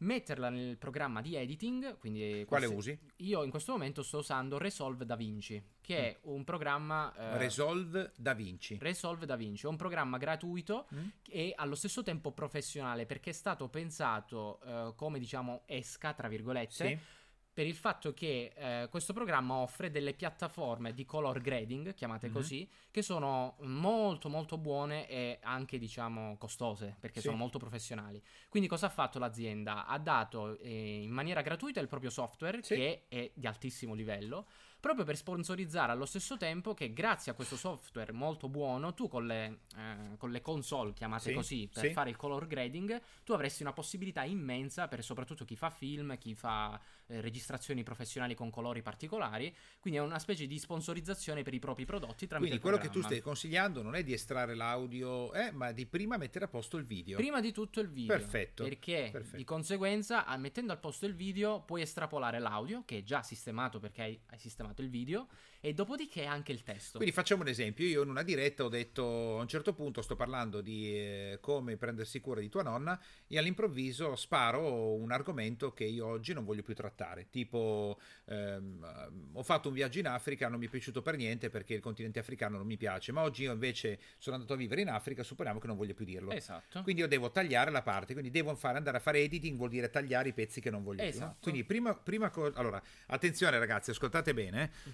metterla 0.00 0.48
nel 0.50 0.76
programma 0.78 1.20
di 1.20 1.34
editing, 1.36 1.98
quindi 1.98 2.44
Quale 2.46 2.66
usi? 2.66 2.98
io 3.16 3.42
in 3.42 3.50
questo 3.50 3.72
momento 3.72 4.02
sto 4.02 4.18
usando 4.18 4.58
Resolve 4.58 5.04
Da 5.04 5.16
Vinci, 5.16 5.62
che 5.80 5.96
è 5.98 6.18
un 6.22 6.44
programma 6.44 7.12
eh, 7.14 7.38
Resolve 7.38 8.12
Da 8.16 8.32
Vinci. 8.34 8.78
Resolve 8.80 9.26
Da 9.26 9.36
Vinci, 9.36 9.66
è 9.66 9.68
un 9.68 9.76
programma 9.76 10.16
gratuito 10.18 10.86
Mm? 10.94 11.08
e 11.28 11.52
allo 11.56 11.74
stesso 11.74 12.02
tempo 12.02 12.32
professionale 12.32 13.06
perché 13.06 13.30
è 13.30 13.34
stato 13.34 13.68
pensato 13.68 14.60
eh, 14.64 14.92
come 14.96 15.18
diciamo 15.18 15.62
esca 15.66 16.12
tra 16.14 16.28
virgolette 16.28 16.86
Sì. 16.86 16.98
Per 17.60 17.68
il 17.68 17.76
fatto 17.76 18.14
che 18.14 18.52
eh, 18.54 18.88
questo 18.88 19.12
programma 19.12 19.56
offre 19.56 19.90
delle 19.90 20.14
piattaforme 20.14 20.94
di 20.94 21.04
color 21.04 21.42
grading, 21.42 21.92
chiamate 21.92 22.28
Mhm. 22.28 22.32
così, 22.32 22.66
che 22.90 23.02
sono 23.02 23.56
molto 23.60 24.30
molto 24.30 24.56
buone 24.56 25.06
e 25.06 25.38
anche 25.42 25.78
diciamo 25.78 26.38
costose 26.38 26.96
perché 26.98 27.20
Sì. 27.20 27.26
sono 27.26 27.36
molto 27.36 27.58
professionali. 27.58 28.22
Quindi 28.48 28.66
cosa 28.66 28.86
ha 28.86 28.88
fatto 28.88 29.18
l'azienda? 29.18 29.84
Ha 29.84 29.98
dato 29.98 30.56
eh, 30.58 31.02
in 31.02 31.10
maniera 31.10 31.42
gratuita 31.42 31.80
il 31.80 31.86
proprio 31.86 32.08
software 32.08 32.62
Sì. 32.62 32.76
che 32.76 33.04
è 33.08 33.30
di 33.34 33.46
altissimo 33.46 33.92
livello 33.92 34.46
proprio 34.80 35.04
per 35.04 35.14
sponsorizzare 35.14 35.92
allo 35.92 36.06
stesso 36.06 36.38
tempo 36.38 36.72
che 36.72 36.94
grazie 36.94 37.30
a 37.30 37.34
questo 37.34 37.54
software 37.58 38.12
molto 38.12 38.48
buono 38.48 38.94
tu 38.94 39.08
con 39.08 39.26
le, 39.26 39.58
eh, 39.76 40.16
con 40.16 40.30
le 40.30 40.40
console 40.40 40.94
chiamate 40.94 41.28
Sì, 41.28 41.34
così 41.34 41.68
per 41.70 41.84
sì. 41.88 41.92
fare 41.92 42.08
il 42.08 42.16
color 42.16 42.46
grading 42.46 42.98
tu 43.22 43.34
avresti 43.34 43.60
una 43.60 43.74
possibilità 43.74 44.24
immensa 44.24 44.88
per 44.88 45.04
soprattutto 45.04 45.44
chi 45.44 45.54
fa 45.54 45.68
film 45.68 46.16
chi 46.16 46.34
fa 46.34 46.80
eh, 47.10 47.20
registrazioni 47.20 47.82
professionali 47.82 48.34
con 48.34 48.50
colori 48.50 48.82
particolari 48.82 49.54
quindi 49.80 49.98
è 49.98 50.02
una 50.02 50.18
specie 50.18 50.46
di 50.46 50.58
sponsorizzazione 50.58 51.42
per 51.42 51.54
i 51.54 51.58
propri 51.58 51.84
prodotti 51.84 52.26
tramite 52.26 52.58
Quindi 52.58 52.60
quello 52.60 52.78
che 52.78 52.90
tu 52.90 53.02
stai 53.02 53.20
consigliando 53.20 53.82
non 53.82 53.94
è 53.94 54.02
di 54.02 54.12
estrarre 54.12 54.54
l'audio, 54.54 55.32
eh, 55.32 55.50
ma 55.50 55.72
di 55.72 55.86
prima 55.86 56.16
mettere 56.16 56.44
a 56.44 56.48
posto 56.48 56.76
il 56.76 56.84
video. 56.84 57.16
Prima 57.16 57.40
di 57.40 57.52
tutto 57.52 57.80
il 57.80 57.88
video. 57.88 58.16
Perfetto, 58.16 58.64
Perché 58.64 59.08
perfetto. 59.12 59.36
di 59.36 59.44
conseguenza, 59.44 60.24
mettendo 60.36 60.72
al 60.72 60.78
posto 60.78 61.06
il 61.06 61.14
video, 61.14 61.62
puoi 61.62 61.82
estrapolare 61.82 62.38
l'audio, 62.38 62.82
che 62.84 62.98
è 62.98 63.02
già 63.02 63.22
sistemato 63.22 63.78
perché 63.78 64.02
hai, 64.02 64.20
hai 64.26 64.38
sistemato 64.38 64.82
il 64.82 64.90
video, 64.90 65.28
e 65.60 65.74
dopodiché 65.74 66.24
anche 66.24 66.52
il 66.52 66.62
testo. 66.62 66.96
Quindi 66.96 67.14
facciamo 67.14 67.42
un 67.42 67.48
esempio, 67.48 67.86
io 67.86 68.02
in 68.02 68.08
una 68.08 68.22
diretta 68.22 68.64
ho 68.64 68.68
detto 68.68 69.38
a 69.38 69.42
un 69.42 69.48
certo 69.48 69.74
punto 69.74 70.00
sto 70.00 70.16
parlando 70.16 70.60
di 70.62 70.94
eh, 70.96 71.38
come 71.40 71.76
prendersi 71.76 72.20
cura 72.20 72.40
di 72.40 72.48
tua 72.48 72.62
nonna 72.62 72.98
e 73.26 73.36
all'improvviso 73.36 74.16
sparo 74.16 74.94
un 74.94 75.12
argomento 75.12 75.72
che 75.72 75.84
io 75.84 76.06
oggi 76.06 76.32
non 76.32 76.44
voglio 76.44 76.62
più 76.62 76.74
trattare, 76.74 77.28
tipo 77.28 78.00
ehm, 78.24 79.30
ho 79.34 79.42
fatto 79.42 79.68
un 79.68 79.74
viaggio 79.74 79.98
in 79.98 80.06
Africa, 80.06 80.48
non 80.48 80.58
mi 80.58 80.66
è 80.66 80.68
piaciuto 80.70 81.02
per 81.02 81.16
niente 81.16 81.50
perché 81.50 81.74
il 81.74 81.80
continente 81.80 82.18
africano 82.18 82.56
non 82.56 82.66
mi 82.66 82.76
piace, 82.78 83.12
ma 83.12 83.22
oggi 83.22 83.42
io 83.42 83.52
invece 83.52 83.98
sono 84.18 84.36
andato 84.36 84.54
a 84.54 84.56
vivere 84.56 84.80
in 84.80 84.88
Africa, 84.88 85.22
supponiamo 85.22 85.58
che 85.58 85.66
non 85.66 85.76
voglio 85.76 85.94
più 85.94 86.06
dirlo. 86.06 86.30
Esatto. 86.30 86.82
Quindi 86.82 87.02
io 87.02 87.08
devo 87.08 87.30
tagliare 87.30 87.70
la 87.70 87.82
parte, 87.82 88.12
quindi 88.14 88.30
devo 88.30 88.54
fare, 88.54 88.78
andare 88.78 88.96
a 88.96 89.00
fare 89.00 89.20
editing, 89.20 89.56
vuol 89.56 89.68
dire 89.68 89.90
tagliare 89.90 90.30
i 90.30 90.32
pezzi 90.32 90.60
che 90.60 90.70
non 90.70 90.82
voglio 90.82 91.02
più. 91.02 91.08
Esatto. 91.08 91.36
Quindi 91.42 91.64
prima, 91.64 91.94
prima 91.94 92.30
co- 92.30 92.50
allora, 92.54 92.82
attenzione 93.08 93.58
ragazzi, 93.58 93.90
ascoltate 93.90 94.32
bene. 94.32 94.62
eh. 94.62 94.90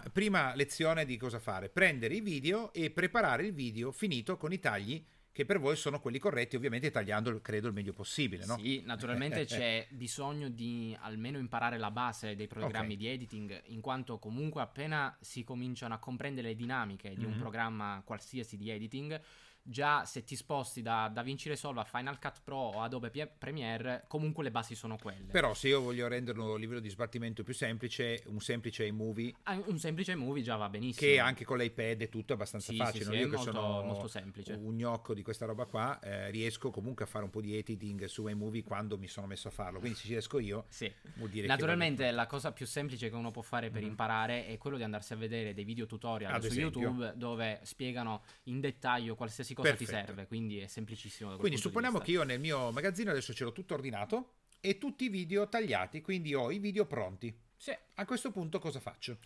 Prima, 0.00 0.10
prima 0.12 0.54
lezione 0.54 1.04
di 1.04 1.16
cosa 1.16 1.38
fare, 1.38 1.68
prendere 1.68 2.14
i 2.14 2.20
video 2.20 2.72
e 2.72 2.90
preparare 2.90 3.44
il 3.46 3.52
video 3.52 3.92
finito 3.92 4.36
con 4.36 4.52
i 4.52 4.58
tagli 4.58 5.04
che 5.32 5.44
per 5.44 5.58
voi 5.60 5.76
sono 5.76 6.00
quelli 6.00 6.18
corretti, 6.18 6.56
ovviamente 6.56 6.90
tagliando, 6.90 7.42
credo, 7.42 7.66
il 7.68 7.74
meglio 7.74 7.92
possibile, 7.92 8.46
no? 8.46 8.56
Sì, 8.56 8.82
naturalmente 8.86 9.44
c'è 9.44 9.86
bisogno 9.90 10.48
di 10.48 10.96
almeno 11.02 11.36
imparare 11.36 11.76
la 11.76 11.90
base 11.90 12.34
dei 12.34 12.46
programmi 12.46 12.94
Ok. 12.94 12.98
di 12.98 13.06
editing, 13.06 13.62
in 13.66 13.82
quanto 13.82 14.18
comunque 14.18 14.62
appena 14.62 15.14
si 15.20 15.44
cominciano 15.44 15.92
a 15.92 15.98
comprendere 15.98 16.48
le 16.48 16.54
dinamiche 16.56 17.14
di 17.14 17.26
un 17.26 17.32
Mhm. 17.32 17.38
programma 17.38 18.00
qualsiasi 18.02 18.56
di 18.56 18.70
editing, 18.70 19.20
già 19.66 20.04
se 20.04 20.24
ti 20.24 20.36
sposti 20.36 20.82
da 20.82 21.10
DaVinci 21.12 21.48
Resolve 21.48 21.80
a 21.80 21.84
Final 21.84 22.18
Cut 22.18 22.40
Pro 22.42 22.56
o 22.56 22.80
Adobe 22.82 23.10
Premiere, 23.38 24.04
comunque 24.08 24.44
le 24.44 24.50
basi 24.50 24.74
sono 24.74 24.96
quelle. 24.96 25.30
Però 25.30 25.54
se 25.54 25.68
io 25.68 25.80
voglio 25.80 26.06
renderlo 26.08 26.54
a 26.54 26.58
livello 26.58 26.80
di 26.80 26.88
sbattimento 26.88 27.42
più 27.42 27.54
semplice, 27.54 28.22
un 28.26 28.40
semplice 28.40 28.84
iMovie... 28.86 29.34
Ah, 29.44 29.60
un 29.66 29.78
semplice 29.78 30.12
iMovie 30.12 30.42
già 30.42 30.56
va 30.56 30.68
benissimo. 30.68 31.10
Che 31.10 31.18
anche 31.18 31.44
con 31.44 31.58
l'iPad 31.58 32.02
è 32.02 32.08
tutto 32.08 32.32
abbastanza 32.32 32.72
sì, 32.72 32.78
facile. 32.78 33.04
Sì, 33.04 33.10
sì, 33.10 33.16
io 33.16 33.28
che 33.28 33.36
molto, 33.36 33.52
sono 33.52 33.82
molto 33.82 34.08
semplice. 34.08 34.52
un 34.52 34.74
gnocco 34.74 35.14
di 35.14 35.22
questa 35.22 35.46
roba 35.46 35.64
qua, 35.64 35.98
eh, 36.00 36.30
riesco 36.30 36.70
comunque 36.70 37.04
a 37.04 37.08
fare 37.08 37.24
un 37.24 37.30
po' 37.30 37.40
di 37.40 37.56
editing 37.56 38.04
su 38.04 38.26
iMovie 38.26 38.62
quando 38.62 38.96
mi 38.98 39.08
sono 39.08 39.26
messo 39.26 39.48
a 39.48 39.50
farlo. 39.50 39.80
Quindi 39.80 39.98
se 39.98 40.04
ci 40.04 40.12
riesco 40.12 40.38
io, 40.38 40.66
sì. 40.68 40.90
vuol 41.14 41.30
dire 41.30 41.46
Naturalmente 41.46 42.10
la 42.10 42.26
cosa 42.26 42.52
più 42.52 42.66
semplice 42.66 43.08
che 43.08 43.16
uno 43.16 43.30
può 43.30 43.42
fare 43.42 43.70
per 43.70 43.80
mm-hmm. 43.80 43.90
imparare 43.90 44.46
è 44.46 44.58
quello 44.58 44.76
di 44.76 44.82
andarsi 44.82 45.12
a 45.12 45.16
vedere 45.16 45.54
dei 45.54 45.64
video 45.64 45.86
tutorial 45.86 46.32
Ad 46.32 46.42
su 46.42 46.48
esempio. 46.48 46.80
YouTube 46.80 47.12
dove 47.16 47.60
spiegano 47.62 48.22
in 48.44 48.60
dettaglio 48.60 49.14
qualsiasi 49.14 49.54
cosa 49.56 49.70
Perfetto. 49.70 49.90
ti 49.90 50.06
serve, 50.06 50.26
quindi 50.26 50.58
è 50.58 50.66
semplicissimo. 50.66 51.30
Da 51.30 51.36
quindi 51.38 51.56
supponiamo 51.56 51.98
che 51.98 52.10
io 52.10 52.22
nel 52.22 52.38
mio 52.38 52.70
magazzino 52.70 53.10
adesso 53.10 53.32
ce 53.32 53.44
l'ho 53.44 53.52
tutto 53.52 53.74
ordinato 53.74 54.34
e 54.60 54.78
tutti 54.78 55.04
i 55.04 55.08
video 55.08 55.48
tagliati, 55.48 56.02
quindi 56.02 56.34
ho 56.34 56.50
i 56.50 56.58
video 56.58 56.84
pronti. 56.86 57.36
Sì. 57.56 57.76
A 57.94 58.04
questo 58.04 58.30
punto 58.30 58.58
cosa 58.58 58.80
faccio? 58.80 59.18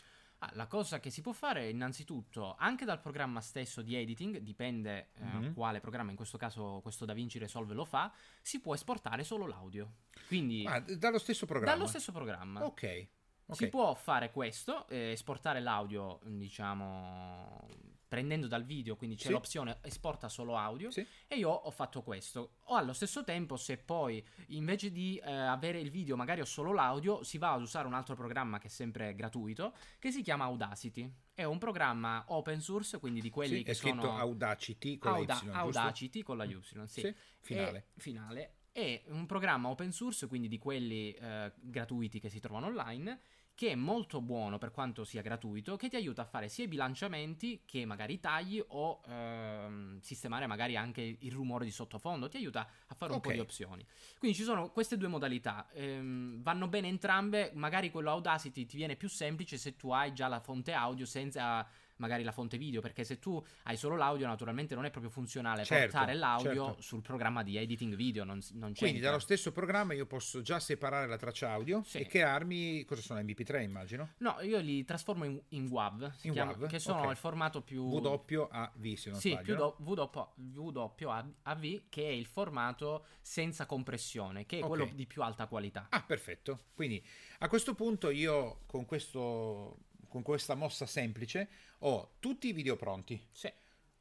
Ah, 0.43 0.51
la 0.55 0.67
cosa 0.67 1.01
che 1.01 1.11
si 1.11 1.21
può 1.21 1.33
fare 1.33 1.63
è 1.63 1.67
innanzitutto 1.67 2.55
anche 2.59 2.87
dal 2.87 3.01
programma 3.01 3.43
stesso 3.43 3.83
di 3.83 3.95
editing, 3.95 4.39
dipende 4.39 5.11
eh, 5.15 5.25
mm-hmm. 5.25 5.53
quale 5.53 5.81
programma, 5.81 6.11
in 6.11 6.17
questo 6.17 6.39
caso 6.39 6.81
questo 6.81 7.05
DaVinci 7.05 7.39
Resolve 7.39 7.75
lo 7.75 7.85
fa, 7.85 8.11
si 8.41 8.61
può 8.61 8.73
esportare 8.73 9.23
solo 9.23 9.47
l'audio. 9.47 9.97
Quindi 10.29 10.65
ah, 10.67 10.81
dallo 10.81 11.19
stesso 11.19 11.45
programma. 11.45 11.75
Dallo 11.75 11.87
stesso 11.87 12.13
programma. 12.13 12.65
Ok. 12.65 13.09
Okay. 13.51 13.67
Si 13.67 13.69
può 13.69 13.95
fare 13.95 14.31
questo, 14.31 14.87
eh, 14.89 15.11
esportare 15.11 15.61
l'audio, 15.61 16.21
diciamo, 16.25 17.67
prendendo 18.11 18.49
dal 18.49 18.65
video, 18.65 18.97
quindi 18.97 19.15
c'è 19.15 19.27
sì. 19.27 19.31
l'opzione 19.31 19.79
esporta 19.83 20.29
solo 20.29 20.57
audio 20.57 20.91
sì. 20.91 21.07
e 21.29 21.37
io 21.37 21.49
ho 21.49 21.71
fatto 21.71 22.03
questo. 22.03 22.57
O 22.65 22.75
allo 22.75 22.93
stesso 22.93 23.23
tempo, 23.23 23.57
se 23.57 23.77
poi 23.77 24.21
invece 24.49 24.91
di 24.91 25.17
eh, 25.25 25.31
avere 25.31 25.79
il 25.79 25.91
video 25.91 26.17
magari 26.17 26.41
ho 26.41 26.45
solo 26.45 26.73
l'audio, 26.73 27.23
si 27.23 27.39
va 27.39 27.53
ad 27.53 27.61
usare 27.61 27.87
un 27.87 27.95
altro 27.95 28.17
programma 28.17 28.59
che 28.59 28.67
è 28.67 28.71
sempre 28.71 29.15
gratuito, 29.15 29.77
che 30.01 30.11
si 30.11 30.23
chiama 30.23 30.43
Audacity. 30.47 31.09
È 31.33 31.45
un 31.45 31.59
programma 31.59 32.25
open 32.27 32.61
source, 32.61 32.99
quindi 32.99 33.21
di 33.21 33.31
quelli 33.31 33.59
sì, 33.59 33.63
che 33.63 33.75
sono... 33.75 33.93
È 33.93 33.95
scritto 33.95 34.17
Audacity 34.17 34.99
con 34.99 35.13
Auda- 35.13 35.43
la 35.45 35.53
Y, 35.53 35.55
Audacity 35.55 36.23
con 36.23 36.37
la 36.37 36.45
Y, 36.45 36.61
sì. 36.87 37.15
finale. 37.39 37.79
E, 37.79 38.01
finale. 38.01 38.55
È 38.73 39.05
un 39.07 39.25
programma 39.25 39.69
open 39.69 39.93
source, 39.93 40.27
quindi 40.27 40.49
di 40.49 40.59
quelli 40.59 41.13
eh, 41.13 41.53
gratuiti 41.61 42.19
che 42.19 42.29
si 42.29 42.41
trovano 42.41 42.67
online 42.67 43.21
che 43.61 43.73
è 43.73 43.75
molto 43.75 44.23
buono 44.23 44.57
per 44.57 44.71
quanto 44.71 45.05
sia 45.05 45.21
gratuito, 45.21 45.77
che 45.77 45.91
ti 45.91 45.97
aiuta 45.97 46.23
a 46.23 46.25
fare 46.25 46.49
sia 46.49 46.65
i 46.65 46.67
bilanciamenti 46.67 47.61
che 47.67 47.85
magari 47.85 48.15
i 48.15 48.19
tagli 48.19 48.59
o 48.69 49.03
ehm, 49.07 50.01
sistemare 50.01 50.47
magari 50.47 50.79
anche 50.79 51.19
il 51.19 51.31
rumore 51.31 51.67
di 51.67 51.71
sottofondo, 51.71 52.31
ti 52.31 52.39
aiuta 52.39 52.67
a 52.87 52.95
fare 52.95 53.13
un 53.13 53.19
okay. 53.19 53.33
po' 53.33 53.37
di 53.37 53.43
opzioni. 53.43 53.87
Quindi 54.19 54.35
ci 54.35 54.45
sono 54.45 54.71
queste 54.71 54.97
due 54.97 55.09
modalità, 55.09 55.69
ehm, 55.75 56.41
vanno 56.41 56.69
bene 56.69 56.89
entrambe, 56.89 57.51
magari 57.53 57.91
quello 57.91 58.09
Audacity 58.09 58.65
ti 58.65 58.79
viene 58.79 58.97
più 58.97 59.11
semplice 59.11 59.59
se 59.59 59.77
tu 59.77 59.91
hai 59.91 60.15
già 60.15 60.27
la 60.29 60.41
fonte 60.41 60.73
audio 60.73 61.05
senza 61.05 61.69
magari 62.01 62.25
la 62.25 62.33
fonte 62.33 62.59
video, 62.59 62.81
perché 62.81 63.05
se 63.05 63.19
tu 63.19 63.43
hai 63.65 63.77
solo 63.77 63.97
l'audio 63.97 64.27
naturalmente 64.27 64.75
non 64.75 64.85
è 64.85 64.91
proprio 64.91 65.13
funzionale 65.13 65.65
certo, 65.65 65.93
portare 65.93 66.15
l'audio 66.15 66.67
certo. 66.67 66.83
sul 66.83 67.03
programma 67.03 67.43
di 67.43 67.57
editing 67.57 67.95
video, 67.95 68.25
non, 68.25 68.41
non 68.55 68.75
Quindi 68.75 68.99
dallo 68.99 69.19
stesso 69.19 69.53
programma 69.53 69.95
io 69.95 70.07
posso 70.07 70.43
già 70.43 70.59
separare 70.59 71.07
la 71.07 71.17
traccia 71.17 71.53
audio 71.53 71.83
sì. 71.85 71.99
e 71.99 72.07
crearmi, 72.07 72.85
cosa 72.85 73.03
sono, 73.03 73.21
MP3 73.21 73.63
immagino? 73.63 74.15
No, 74.19 74.41
io 74.41 74.59
li 74.59 74.85
trasformo 74.85 75.25
in, 75.25 75.41
in 75.51 75.69
WAV, 75.69 76.13
in 76.23 76.33
chiama, 76.33 76.53
WAV? 76.53 76.69
che 76.69 76.79
sono 76.79 77.01
okay. 77.01 77.11
il 77.13 77.17
formato 77.17 77.63
più... 77.63 77.83
WAV 77.85 78.95
se 78.95 79.11
non 79.11 79.21
sì, 79.21 79.31
sbaglio. 79.31 79.77
Sì, 79.77 79.83
più 80.97 81.07
WAV 81.07 81.83
che 81.89 82.03
è 82.03 82.13
il 82.13 82.27
formato 82.27 83.05
senza 83.21 83.67
compressione, 83.67 84.47
che 84.47 84.57
è 84.57 84.63
okay. 84.63 84.69
quello 84.69 84.91
di 84.95 85.07
più 85.07 85.23
alta 85.23 85.47
qualità. 85.47 85.87
Ah, 85.91 86.03
perfetto. 86.03 86.65
Quindi 86.75 87.05
a 87.39 87.49
questo 87.49 87.75
punto 87.75 88.11
io 88.11 88.61
con 88.67 88.85
questo 88.85 89.77
con 90.11 90.23
questa 90.23 90.55
mossa 90.55 90.85
semplice 90.85 91.49
ho 91.79 92.17
tutti 92.19 92.49
i 92.49 92.53
video 92.53 92.77
pronti. 92.77 93.19
Sì. 93.31 93.51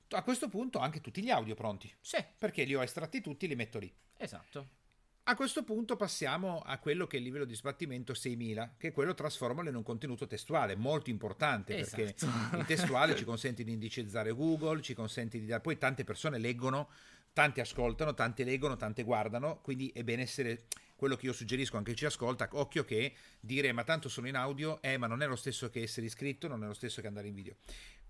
A 0.10 0.24
questo 0.24 0.50
punto 0.50 0.80
anche 0.80 1.00
tutti 1.00 1.22
gli 1.22 1.30
audio 1.30 1.56
pronti. 1.56 1.94
Sì. 2.02 2.18
Perché 2.38 2.64
li 2.64 2.76
ho 2.76 2.82
estratti 2.82 3.22
tutti 3.22 3.46
e 3.46 3.48
li 3.48 3.56
metto 3.56 3.80
lì. 3.80 3.94
Esatto. 4.18 4.78
A 5.24 5.36
questo 5.36 5.64
punto 5.64 5.96
passiamo 5.96 6.62
a 6.66 6.80
quello 6.80 7.06
che 7.06 7.18
è 7.18 7.20
il 7.20 7.26
livello 7.26 7.46
di 7.46 7.54
sbattimento 7.54 8.16
6000, 8.16 8.74
che 8.78 8.88
è 8.88 8.92
quello 8.92 9.14
trasformalo 9.14 9.70
in 9.70 9.76
un 9.76 9.84
contenuto 9.84 10.26
testuale, 10.26 10.76
molto 10.76 11.12
importante 11.12 11.78
esatto. 11.78 12.04
perché 12.04 12.58
il 12.58 12.66
testuale 12.66 13.16
ci 13.16 13.26
consente 13.26 13.64
di 13.64 13.72
indicizzare 13.72 14.32
Google, 14.32 14.82
ci 14.82 14.96
consente 14.96 15.40
di 15.40 15.46
dare... 15.46 15.62
Poi 15.62 15.78
tante 15.78 16.04
persone 16.04 16.40
leggono, 16.40 16.90
tanti 17.32 17.60
ascoltano, 17.60 18.16
tanti 18.16 18.44
leggono, 18.44 18.76
tante 18.76 19.04
guardano, 19.04 19.60
quindi 19.62 19.92
è 19.94 20.04
bene 20.04 20.24
essere 20.24 20.64
quello 21.00 21.16
che 21.16 21.28
io 21.28 21.34
suggerisco 21.34 21.78
anche 21.78 21.92
chi 21.92 22.00
ci 22.00 22.06
ascolta, 22.06 22.50
occhio 22.52 22.84
che 22.84 23.16
dire 23.40 23.72
ma 23.72 23.86
tanto 23.86 24.10
sono 24.10 24.28
in 24.28 24.36
audio, 24.36 24.82
eh 24.82 24.98
ma 24.98 25.08
non 25.08 25.22
è 25.22 25.28
lo 25.28 25.38
stesso 25.38 25.70
che 25.70 25.82
essere 25.82 26.06
iscritto, 26.06 26.50
non 26.50 26.62
è 26.62 26.68
lo 26.68 26.74
stesso 26.74 27.00
che 27.00 27.08
andare 27.08 27.30
in 27.30 27.34
video. 27.34 27.56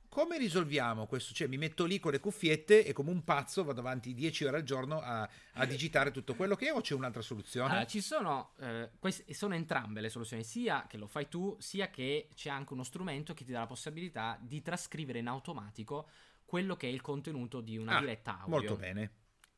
Come 0.10 0.40
risolviamo 0.40 1.06
questo? 1.06 1.36
Cioè 1.36 1.48
mi 1.48 1.58
metto 1.58 1.86
lì 1.86 2.00
con 2.00 2.12
le 2.12 2.20
cuffiette 2.20 2.84
e 2.84 2.94
come 2.94 3.12
un 3.12 3.24
pazzo 3.24 3.64
vado 3.64 3.82
avanti 3.82 4.16
10 4.16 4.46
ore 4.46 4.58
al 4.58 4.64
giorno 4.64 5.00
a, 5.02 5.30
a 5.54 5.66
digitare 5.68 6.10
tutto 6.10 6.34
quello 6.34 6.56
che 6.56 6.70
è 6.70 6.74
o 6.74 6.82
c'è 6.82 6.96
un'altra 6.96 7.22
soluzione? 7.22 7.70
Allora, 7.70 7.86
ci 7.86 8.02
sono, 8.02 8.54
eh, 8.60 8.90
queste 8.98 9.32
sono 9.36 9.54
entrambe 9.54 10.02
le 10.02 10.10
soluzioni, 10.10 10.44
sia 10.44 10.88
che 10.88 10.98
lo 10.98 11.06
fai 11.06 11.30
tu, 11.30 11.56
sia 11.60 11.92
che 11.92 12.30
c'è 12.34 12.50
anche 12.50 12.74
uno 12.74 12.84
strumento 12.84 13.36
che 13.36 13.46
ti 13.46 13.52
dà 13.52 13.60
la 13.60 13.68
possibilità 13.68 14.36
di 14.42 14.64
trascrivere 14.64 15.20
in 15.20 15.28
automatico 15.28 16.10
quello 16.44 16.76
che 16.76 16.88
è 16.88 16.92
il 16.92 17.02
contenuto 17.02 17.62
di 17.62 17.78
una 17.78 17.98
ah, 17.98 18.00
diretta 18.00 18.40
audio. 18.40 18.50
Molto 18.50 18.76
bene. 18.78 19.12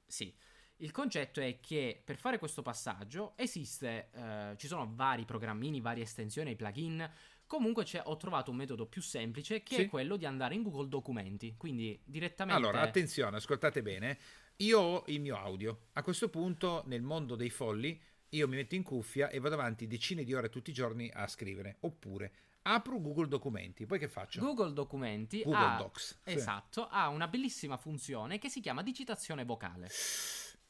Sì. 0.06 0.36
Il 0.82 0.92
concetto 0.92 1.42
è 1.42 1.60
che 1.60 2.02
per 2.04 2.18
fare 2.18 2.40
questo 2.40 2.64
passaggio 2.64 3.34
esiste, 3.36 4.10
eh, 4.14 4.56
ci 4.58 4.66
sono 4.66 4.92
vari 4.96 5.26
programmini, 5.26 5.80
varie 5.80 6.04
estensioni, 6.04 6.56
plugin. 6.56 7.08
Comunque 7.46 7.86
ho 8.04 8.18
trovato 8.18 8.50
un 8.50 8.58
metodo 8.58 8.88
più 8.88 9.02
semplice 9.02 9.62
che 9.62 9.76
sì. 9.76 9.82
è 9.82 9.90
quello 9.90 10.16
di 10.16 10.26
andare 10.26 10.56
in 10.56 10.64
Google 10.64 10.88
Documenti, 10.88 11.54
quindi 11.56 12.02
direttamente... 12.04 12.60
Allora, 12.60 12.82
attenzione, 12.82 13.38
ascoltate 13.38 13.84
bene. 13.84 14.18
Io 14.58 14.80
ho 14.80 15.04
il 15.08 15.22
mio 15.22 15.38
audio. 15.38 15.90
A 15.94 16.02
questo 16.02 16.30
punto, 16.30 16.82
nel 16.88 17.04
mondo 17.04 17.36
dei 17.36 17.52
folli, 17.52 18.02
io 18.30 18.48
mi 18.48 18.56
metto 18.56 18.74
in 18.74 18.84
cuffia 18.84 19.30
e 19.30 19.40
vado 19.40 19.56
avanti 19.56 19.86
decine 19.86 20.24
di 20.24 20.34
ore 20.34 20.50
tutti 20.50 20.72
i 20.72 20.74
giorni 20.74 21.12
a 21.14 21.28
scrivere. 21.28 21.78
Oppure 21.82 22.32
apro 22.64 23.00
Google 23.00 23.28
Documenti, 23.28 23.86
poi 23.86 24.00
che 24.00 24.08
faccio? 24.08 24.40
Google 24.40 24.74
Documenti 24.74 25.42
Google 25.44 25.60
ha, 25.60 25.78
Docs. 25.78 26.22
Esatto, 26.24 26.84
sì. 26.84 26.88
ha 26.92 27.08
una 27.10 27.28
bellissima 27.28 27.78
funzione 27.78 28.40
che 28.40 28.50
si 28.50 28.62
chiama 28.62 28.84
digitazione 28.84 29.46
vocale. 29.46 29.90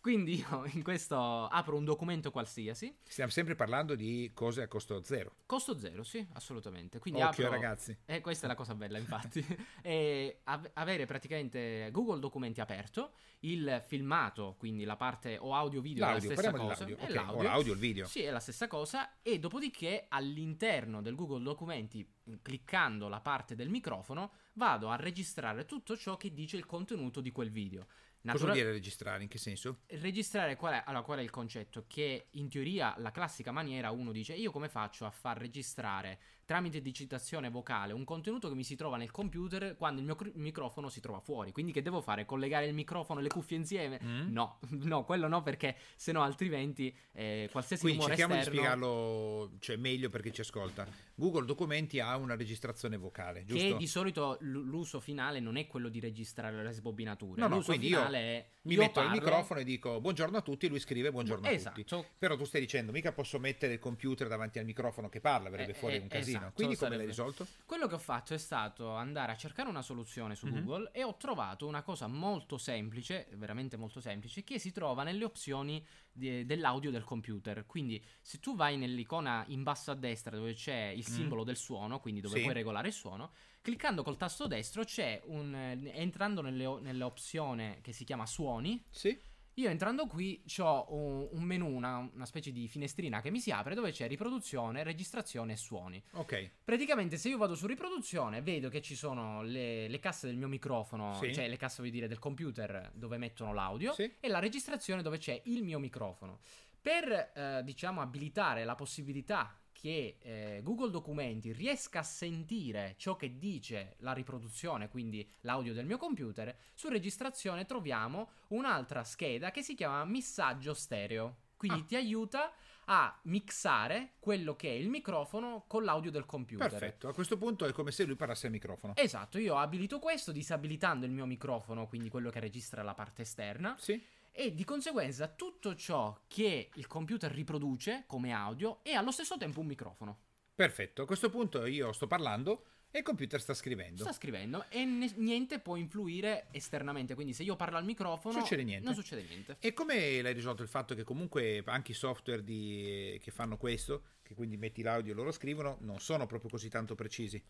Quindi 0.02 0.40
io 0.40 0.66
in 0.74 0.82
questo 0.82 1.16
apro 1.16 1.78
un 1.78 1.86
documento 1.86 2.32
qualsiasi. 2.32 2.98
Stiamo 3.04 3.30
sempre 3.30 3.54
parlando 3.54 3.94
di 3.94 4.32
cose 4.34 4.64
a 4.64 4.68
costo 4.68 5.04
zero. 5.04 5.36
Costo 5.46 5.78
zero, 5.78 6.02
sì, 6.02 6.26
assolutamente. 6.34 6.98
Quindi 6.98 7.22
Occhio 7.22 7.46
apro... 7.46 7.56
ragazzi. 7.56 7.96
E 8.06 8.16
eh, 8.16 8.22
questa 8.22 8.46
è 8.46 8.50
la 8.50 8.56
cosa 8.56 8.74
bella, 8.74 8.98
infatti. 8.98 9.46
e 9.84 10.40
av- 10.46 10.72
avere 10.74 11.06
praticamente 11.06 11.90
Google 11.92 12.20
Documenti 12.20 12.62
aperto, 12.62 13.12
il 13.42 13.84
filmato, 13.86 14.56
quindi 14.58 14.86
la 14.86 14.96
parte 14.96 15.38
o 15.40 15.54
audio 15.54 15.82
video 15.82 16.06
l'audio, 16.06 16.32
è 16.32 16.34
la 16.34 16.42
stessa 16.42 16.58
cosa. 16.58 16.86
È 16.86 16.94
okay. 16.94 17.14
l'audio. 17.14 17.38
O 17.38 17.44
l'audio, 17.44 17.74
il 17.74 17.80
video. 17.80 18.06
Sì, 18.08 18.24
è 18.24 18.32
la 18.32 18.40
stessa 18.40 18.68
cosa. 18.68 19.22
E 19.22 19.38
dopodiché 19.38 20.08
all'interno 20.10 21.04
del 21.04 21.14
Google 21.14 21.44
Documenti, 21.44 22.08
cliccando 22.42 23.08
la 23.08 23.22
parte 23.22 23.54
del 23.54 23.70
microfono, 23.70 24.32
vado 24.54 24.90
a 24.90 24.96
registrare 24.96 25.66
tutto 25.66 25.96
ciò 25.96 26.18
che 26.18 26.34
dice 26.34 26.58
il 26.58 26.66
contenuto 26.66 27.22
di 27.22 27.32
quel 27.32 27.52
video. 27.52 27.86
Natura- 28.24 28.34
Cosa 28.34 28.46
vuol 28.46 28.56
dire 28.56 28.72
registrare? 28.72 29.24
In 29.24 29.30
che 29.30 29.38
senso? 29.40 29.80
Registrare 29.88 30.56
qual 30.56 30.74
è, 30.74 30.84
allora, 30.86 31.04
qual 31.04 31.20
è 31.20 31.22
il 31.22 31.32
concetto? 31.32 31.86
Che 31.88 32.28
in 32.32 32.50
teoria 32.50 32.94
la 32.98 33.12
classica 33.12 33.52
maniera 33.52 33.90
uno 33.92 34.12
dice 34.12 34.34
io 34.34 34.52
come 34.52 34.70
faccio 34.70 35.06
a 35.06 35.12
far 35.12 35.38
registrare 35.38 36.20
tramite 36.52 36.82
digitazione 36.82 37.50
vocale 37.50 37.94
un 37.94 38.04
contenuto 38.04 38.50
che 38.50 38.56
mi 38.56 38.66
si 38.66 38.76
trova 38.76 38.98
nel 38.98 39.10
computer 39.10 39.78
quando 39.78 40.02
il 40.02 40.06
mio 40.06 40.16
cr- 40.16 40.36
microfono 40.36 40.90
si 40.90 41.00
trova 41.00 41.22
fuori. 41.22 41.54
Quindi 41.54 41.72
che 41.72 41.82
devo 41.82 42.02
fare? 42.02 42.26
Collegare 42.26 42.66
il 42.66 42.74
microfono 42.74 43.22
e 43.22 43.24
le 43.24 43.30
cuffie 43.30 43.56
insieme? 43.56 44.02
Mm. 44.04 44.34
No, 44.34 44.60
no, 44.84 45.06
quello 45.06 45.30
no 45.30 45.44
perché 45.44 45.78
se 45.96 46.12
no 46.12 46.24
altrimenti 46.24 46.94
eh, 47.14 47.48
qualsiasi 47.50 47.84
Quindi 47.84 48.00
rumore 48.00 48.18
cerchiamo 48.18 48.42
esterno... 48.42 48.60
di 48.60 48.66
spiegarlo 48.66 49.52
cioè, 49.60 49.78
meglio 49.78 50.10
perché 50.10 50.34
ci 50.34 50.42
ascolta. 50.42 50.86
Google 51.16 51.46
Documenti 51.46 52.02
ha 52.02 52.18
una 52.18 52.36
registrazione 52.36 52.98
vocale, 52.98 53.46
giusto? 53.46 53.66
Che 53.66 53.78
di 53.78 53.88
solito 53.88 54.38
l- 54.42 54.50
l'uso 54.50 55.00
finale 55.00 55.40
non 55.40 55.56
è 55.56 55.68
quello 55.68 55.88
di 55.88 56.02
registrare 56.02 56.62
le 56.62 56.72
sbobinature. 56.72 57.40
No, 57.40 57.48
no, 57.48 57.56
l'uso 57.56 57.72
finale 57.72 58.18
è... 58.18 58.50
Mi 58.64 58.76
metto 58.76 59.00
parlo... 59.00 59.16
il 59.16 59.22
microfono 59.22 59.62
e 59.62 59.64
dico 59.64 60.02
buongiorno 60.02 60.36
a 60.36 60.42
tutti 60.42 60.66
e 60.66 60.70
lui 60.70 60.80
scrive 60.80 61.12
buongiorno 61.12 61.48
esatto. 61.48 61.80
a 61.80 61.84
tutti. 61.84 62.08
Però 62.18 62.36
tu 62.36 62.44
stai 62.44 62.60
dicendo 62.60 62.92
mica 62.92 63.14
posso 63.14 63.40
mettere 63.40 63.72
il 63.72 63.80
computer 63.80 64.28
davanti 64.28 64.60
al 64.60 64.66
microfono 64.66 65.08
che 65.08 65.22
parla, 65.22 65.50
verrebbe 65.50 65.72
eh, 65.72 65.76
fuori 65.76 65.96
eh, 65.96 66.00
un 66.00 66.08
casino. 66.10 66.41
Esatto, 66.42 66.54
Quindi 66.56 66.76
come 66.76 66.98
l'hai 66.98 67.06
risolto? 67.06 67.48
Quello 67.66 67.88
che 67.88 67.96
ho 67.96 68.00
fatto 68.00 68.34
è 68.34 68.38
stato 68.38 68.92
andare 68.96 69.32
a 69.32 69.36
cercare 69.36 69.70
una 69.70 69.82
soluzione 69.82 70.36
su 70.36 70.48
Mhm. 70.48 70.64
Google 70.64 70.90
e 70.92 71.04
ho 71.04 71.16
trovato 71.18 71.68
una 71.68 71.82
cosa 71.84 72.08
molto 72.08 72.58
semplice, 72.58 73.28
veramente 73.36 73.78
molto 73.78 74.02
semplice, 74.02 74.44
che 74.44 74.60
si 74.60 74.72
trova 74.72 75.04
nelle 75.04 75.24
opzioni 75.24 75.86
di- 76.12 76.46
dell'audio 76.46 76.92
del 76.92 77.04
computer. 77.04 77.66
Quindi 77.66 78.04
se 78.22 78.40
tu 78.40 78.56
vai 78.56 78.78
nell'icona 78.78 79.44
in 79.48 79.64
basso 79.64 79.92
a 79.92 79.96
destra 79.96 80.36
dove 80.36 80.54
c'è 80.54 80.88
il 80.88 81.06
Mhm. 81.08 81.14
simbolo 81.14 81.44
del 81.44 81.58
suono, 81.58 82.00
quindi 82.00 82.22
dove 82.22 82.36
Sì. 82.36 82.42
puoi 82.42 82.54
regolare 82.54 82.88
il 82.90 82.94
suono, 82.94 83.32
cliccando 83.62 84.04
col 84.04 84.18
tasto 84.18 84.48
destro 84.48 84.84
c'è 84.84 85.22
un... 85.26 85.54
eh, 85.56 85.92
entrando 85.94 86.42
nelle, 86.42 86.80
nell'opzione 86.82 87.80
che 87.82 87.94
si 87.94 88.04
chiama 88.04 88.26
suoni, 88.26 88.84
Sì. 88.90 89.18
Io 89.56 89.70
entrando 89.70 90.06
qui 90.08 90.44
ho 90.60 90.86
un, 90.94 91.28
un 91.32 91.44
menu, 91.44 91.68
una, 91.68 92.10
una 92.14 92.26
specie 92.26 92.52
di 92.52 92.68
finestrina 92.68 93.22
che 93.22 93.30
mi 93.32 93.40
si 93.40 93.52
apre 93.52 93.76
dove 93.76 93.92
c'è 93.92 94.08
riproduzione, 94.08 94.84
registrazione 94.84 95.54
e 95.54 95.58
suoni. 95.58 96.02
Ok. 96.14 96.52
Praticamente 96.64 97.18
se 97.18 97.30
io 97.30 97.38
vado 97.38 97.56
su 97.56 97.68
riproduzione 97.68 98.42
vedo 98.42 98.70
che 98.70 98.82
ci 98.82 98.96
sono 98.96 99.42
le, 99.44 99.88
le 99.88 100.00
casse 100.00 100.28
del 100.28 100.38
mio 100.38 100.48
microfono, 100.48 101.14
Sì. 101.16 101.34
cioè 101.34 101.48
le 101.48 101.58
casse 101.58 101.78
vuol 101.82 101.92
dire 101.92 102.08
del 102.08 102.20
computer 102.20 102.92
dove 102.94 103.18
mettono 103.18 103.54
l'audio 103.54 103.94
Sì. 103.94 104.12
e 104.20 104.28
la 104.28 104.40
registrazione 104.40 105.02
dove 105.02 105.18
c'è 105.18 105.40
il 105.46 105.64
mio 105.64 105.80
microfono. 105.80 106.40
Per 106.82 107.32
eh, 107.36 107.62
diciamo 107.64 108.02
abilitare 108.02 108.64
la 108.64 108.74
possibilità 108.74 109.56
che 109.82 110.18
eh, 110.22 110.62
Google 110.64 110.92
Documenti 110.92 111.52
riesca 111.54 112.00
a 112.00 112.04
sentire 112.04 112.94
ciò 112.98 113.16
che 113.16 113.40
dice 113.40 113.96
la 114.02 114.14
riproduzione, 114.14 114.90
quindi 114.90 115.28
l'audio 115.42 115.74
del 115.74 115.88
mio 115.88 115.98
computer, 115.98 116.56
su 116.76 116.88
registrazione 116.88 117.66
troviamo 117.66 118.30
un'altra 118.50 119.04
scheda 119.04 119.50
che 119.50 119.64
si 119.64 119.74
chiama 119.74 120.06
missaggio 120.06 120.76
stereo. 120.76 121.38
Quindi 121.58 121.80
Ah. 121.80 121.86
ti 121.86 121.96
aiuta 121.96 122.52
a 122.86 123.20
mixare 123.24 124.14
quello 124.20 124.56
che 124.56 124.70
è 124.70 124.74
il 124.74 124.88
microfono 124.90 125.64
con 125.68 125.84
l'audio 125.84 126.12
del 126.12 126.26
computer. 126.26 126.70
Perfetto. 126.70 127.08
A 127.08 127.14
questo 127.14 127.38
punto 127.38 127.66
è 127.66 127.72
come 127.72 127.92
se 127.92 128.04
lui 128.06 128.16
parlasse 128.16 128.46
al 128.48 128.52
microfono. 128.52 128.94
Esatto, 128.96 129.40
io 129.40 129.58
abilito 129.58 129.98
questo 129.98 130.32
disabilitando 130.32 131.06
il 131.08 131.12
mio 131.12 131.26
microfono, 131.26 131.88
quindi 131.88 132.10
quello 132.10 132.30
che 132.30 132.40
registra 132.40 132.84
la 132.84 132.94
parte 132.94 133.22
esterna, 133.24 133.76
Sì. 133.80 134.00
E 134.32 134.54
di 134.54 134.64
conseguenza 134.64 135.28
tutto 135.28 135.76
ciò 135.76 136.18
che 136.28 136.70
il 136.74 136.88
computer 136.88 137.32
riproduce 137.32 138.04
come 138.08 138.32
audio 138.32 138.80
è 138.84 138.94
allo 138.94 139.12
stesso 139.12 139.38
tempo 139.38 139.60
un 139.60 139.68
microfono. 139.68 140.18
Perfetto. 140.56 141.04
A 141.04 141.06
questo 141.06 141.30
punto 141.30 141.66
io 141.66 141.92
sto 141.92 142.08
parlando 142.08 142.66
e 142.92 143.00
il 143.00 143.04
computer 143.06 143.40
sta 143.40 143.54
scrivendo. 143.54 144.04
Sta 144.04 144.12
scrivendo 144.12 144.66
e 144.70 144.84
ne- 144.84 145.12
niente 145.16 145.60
può 145.60 145.76
influire 145.78 146.48
esternamente, 146.52 147.16
quindi 147.16 147.34
se 147.34 147.44
io 147.44 147.56
parlo 147.56 147.78
al 147.78 147.86
microfono 147.86 148.40
Succede 148.40 148.80
non 148.80 148.94
succede 148.94 149.24
niente. 149.28 149.58
E 149.60 149.74
come 149.74 150.22
l'hai 150.22 150.34
risolto 150.34 150.62
il 150.62 150.68
fatto 150.68 150.94
che 150.94 151.04
comunque 151.04 151.64
anche 151.66 151.92
i 151.92 151.96
software 151.96 152.44
di- 152.44 153.18
che 153.22 153.32
fanno 153.32 153.58
questo, 153.58 154.04
che 154.22 154.34
quindi 154.36 154.58
metti 154.58 154.82
l'audio 154.82 155.14
e 155.14 155.16
loro 155.16 155.32
scrivono, 155.32 155.78
non 155.82 156.00
sono 156.00 156.26
proprio 156.26 156.50
così 156.50 156.70
tanto 156.70 156.96
precisi? 156.96 157.42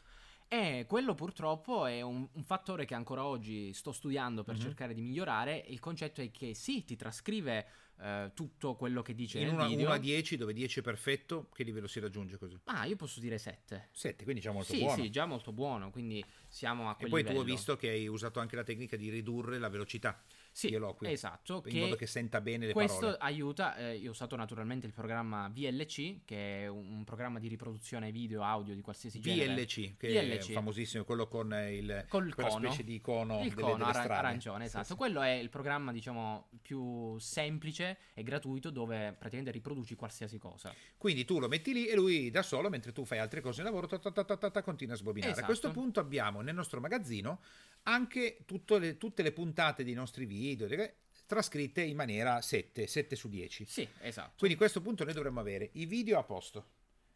E 0.53 0.85
quello 0.85 1.15
purtroppo 1.15 1.85
è 1.85 2.01
un, 2.01 2.27
un 2.29 2.43
fattore 2.43 2.83
che 2.83 2.93
ancora 2.93 3.23
oggi 3.23 3.71
sto 3.73 3.93
studiando 3.93 4.43
per 4.43 4.55
Mhm. 4.55 4.61
cercare 4.61 4.93
di 4.93 4.99
migliorare. 5.01 5.55
Il 5.69 5.79
concetto 5.79 6.19
è 6.19 6.29
che 6.29 6.53
sì, 6.55 6.83
ti 6.83 6.97
trascrive 6.97 7.65
eh, 8.01 8.31
tutto 8.33 8.75
quello 8.75 9.01
che 9.01 9.15
dice 9.15 9.39
In 9.39 9.45
nel 9.45 9.53
una, 9.53 9.65
video. 9.65 9.87
1 9.87 9.93
a 9.93 9.97
10, 9.97 10.35
dove 10.35 10.51
10 10.51 10.79
è 10.79 10.83
perfetto, 10.83 11.47
che 11.53 11.63
livello 11.63 11.87
si 11.87 12.01
raggiunge 12.01 12.37
così? 12.37 12.59
Ah, 12.65 12.85
io 12.85 12.95
posso 12.97 13.19
dire 13.21 13.37
7. 13.37 13.89
7, 13.93 14.23
quindi 14.25 14.41
già 14.41 14.51
molto 14.51 14.73
sì, 14.73 14.79
buono. 14.79 15.03
sì, 15.03 15.09
già 15.09 15.25
molto 15.25 15.51
buono, 15.53 15.89
quindi 15.89 16.23
siamo 16.49 16.89
a 16.89 16.95
e 16.95 16.95
quel 16.97 17.09
poi 17.09 17.23
tu 17.23 17.27
livello. 17.29 17.39
ho 17.39 17.43
visto 17.43 17.75
che 17.77 17.89
hai 17.89 18.07
usato 18.07 18.39
anche 18.39 18.55
la 18.55 18.63
tecnica 18.63 18.95
di 18.97 19.09
ridurre 19.09 19.57
la 19.57 19.69
velocità, 19.69 20.21
sì, 20.51 20.67
di 20.67 20.75
eloquio, 20.75 21.09
esatto, 21.09 21.63
in 21.67 21.79
modo 21.79 21.95
che 21.95 22.05
senta 22.07 22.41
bene 22.41 22.65
le 22.67 22.73
questo 22.73 22.99
parole. 22.99 23.17
aiuta, 23.19 23.75
eh, 23.77 23.95
io 23.97 24.09
ho 24.09 24.11
usato 24.11 24.35
naturalmente 24.35 24.85
il 24.85 24.93
programma 24.93 25.49
VLC, 25.49 26.25
che 26.25 26.63
è 26.63 26.67
un, 26.67 27.03
programma 27.05 27.39
di 27.39 27.47
riproduzione 27.47 28.11
video, 28.11 28.43
audio 28.43 28.75
di 28.75 28.81
qualsiasi 28.81 29.19
genere. 29.19 29.55
VLC, 29.55 29.97
che 29.97 30.07
è 30.09 30.37
VLC. 30.37 30.51
famosissimo, 30.51 31.03
quello 31.03 31.27
con 31.27 31.53
il, 31.53 32.05
Col 32.09 32.33
quella 32.33 32.49
cono. 32.49 32.67
specie 32.67 32.83
di 32.83 32.95
icono 32.95 33.41
il 33.41 33.49
delle, 33.49 33.61
cono 33.61 33.73
delle 33.77 33.83
ara- 33.89 34.01
strade. 34.01 34.13
arancione, 34.27 34.63
Sì, 34.63 34.67
esatto. 34.67 34.85
sì. 34.85 34.95
Quello 34.95 35.21
è 35.21 35.31
il 35.31 35.49
programma, 35.49 35.91
diciamo, 35.91 36.49
più 36.61 37.17
semplice 37.17 37.97
e 38.13 38.23
gratuito 38.23 38.69
dove 38.69 39.13
praticamente 39.17 39.51
riproduci 39.51 39.95
qualsiasi 39.95 40.37
cosa. 40.37 40.73
Quindi 40.97 41.25
tu 41.25 41.39
lo 41.39 41.47
metti 41.47 41.71
lì 41.73 41.87
e 41.87 41.95
lui 41.95 42.29
da 42.29 42.41
solo, 42.43 42.69
mentre 42.69 42.91
tu 42.91 43.05
fai 43.05 43.19
altre 43.19 43.41
cose 43.41 43.61
nel 43.61 43.71
lavoro, 43.71 43.87
ta, 43.87 43.99
ta, 43.99 44.11
ta, 44.11 44.23
ta, 44.25 44.37
ta, 44.37 44.49
ta, 44.51 44.61
continua 44.61 44.93
a 44.95 44.97
sbobinare. 44.97 45.31
Esatto. 45.31 45.45
A 45.45 45.49
questo 45.49 45.71
punto 45.71 45.99
abbiamo 45.99 46.41
nel 46.41 46.55
nostro 46.55 46.79
magazzino 46.79 47.39
anche 47.83 48.37
le- 48.77 48.97
tutte 48.97 49.23
le 49.23 49.31
puntate 49.31 49.83
dei 49.83 49.93
nostri 49.93 50.25
video 50.25 50.39
de- 50.55 50.95
trascritte 51.25 51.81
in 51.81 51.95
maniera 51.95 52.41
7, 52.41 52.87
7 52.87 53.15
su 53.15 53.29
10. 53.29 53.65
Sì, 53.65 53.87
esatto. 54.01 54.33
Quindi 54.37 54.55
a 54.55 54.59
questo 54.59 54.81
punto 54.81 55.03
noi 55.05 55.13
dovremmo 55.13 55.39
avere 55.39 55.69
i 55.73 55.85
video 55.85 56.19
a 56.19 56.23
posto, 56.23 56.65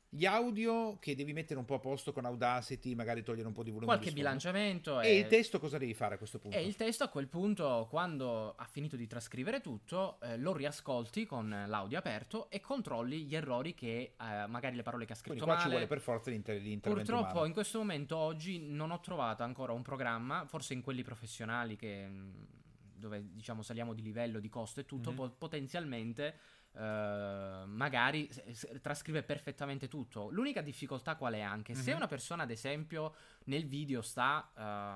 gli 0.08 0.25
audio 0.25 0.98
che 1.00 1.13
devi 1.13 1.34
mettere 1.34 1.60
un 1.60 1.65
po' 1.65 1.74
a 1.74 1.79
posto 1.79 2.13
con 2.13 2.24
Audacity, 2.24 2.96
magari 2.96 3.22
togliere 3.24 3.48
un 3.48 3.53
po' 3.53 3.63
di 3.63 3.72
volume. 3.72 3.88
Qualche 3.88 4.10
di 4.10 4.15
bilanciamento 4.15 5.01
E 5.01 5.17
il 5.17 5.27
testo 5.27 5.60
cosa 5.60 5.77
devi 5.77 5.94
fare 5.94 6.15
a 6.15 6.17
questo 6.17 6.39
punto? 6.39 6.55
E 6.55 6.65
il 6.65 6.77
testo 6.77 7.03
a 7.03 7.10
quel 7.10 7.27
punto, 7.27 7.86
quando 7.89 8.55
ha 8.55 8.63
finito 8.63 8.96
di 8.96 9.08
trascrivere 9.08 9.60
tutto, 9.60 10.17
eh, 10.22 10.38
lo 10.38 10.53
riascolti 10.55 11.25
con 11.25 11.50
l'audio 11.67 11.98
aperto 11.98 12.50
e 12.50 12.62
controlli 12.62 13.25
gli 13.25 13.36
errori 13.36 13.74
che 13.74 14.13
eh, 14.17 14.48
magari 14.48 14.77
le 14.77 14.84
parole 14.84 15.03
che 15.05 15.12
ha 15.12 15.17
Quindi 15.22 15.39
scritto 15.41 15.46
qua 15.51 15.55
ci 15.55 15.67
male. 15.67 15.72
vuole 15.72 15.88
per 15.88 16.00
forza 16.00 16.29
l'inter- 16.29 16.62
l'intervento 16.62 17.12
Purtroppo 17.12 17.32
umano. 17.34 17.48
in 17.48 17.53
questo 17.53 17.77
momento 17.79 18.15
oggi 18.15 18.60
non 18.60 18.91
ho 18.91 19.01
trovato 19.01 19.44
ancora 19.44 19.74
un 19.74 19.82
programma, 19.82 20.46
forse 20.46 20.74
in 20.74 20.82
quelli 20.82 21.03
professionali 21.03 21.75
che 21.75 22.08
mh, 22.08 22.48
dove 23.07 23.24
diciamo 23.33 23.62
saliamo 23.62 23.93
di 23.93 24.01
livello, 24.01 24.39
di 24.39 24.50
costo 24.50 24.79
e 24.79 24.85
tutto, 24.85 25.12
Mhm. 25.12 25.15
po- 25.15 25.29
potenzialmente 25.31 26.39
eh, 26.77 27.63
magari 27.65 28.29
trascrive 28.82 29.24
perfettamente 29.24 29.88
tutto. 29.88 30.29
L'unica 30.29 30.62
difficoltà 30.62 31.16
qual 31.16 31.33
è 31.33 31.42
anche? 31.42 31.74
Se 31.74 31.92
Mhm. 31.92 31.98
una 31.98 32.07
persona 32.07 32.44
ad 32.44 32.51
esempio 32.51 33.16
nel 33.46 33.66
video 33.66 34.01
sta 34.01 34.51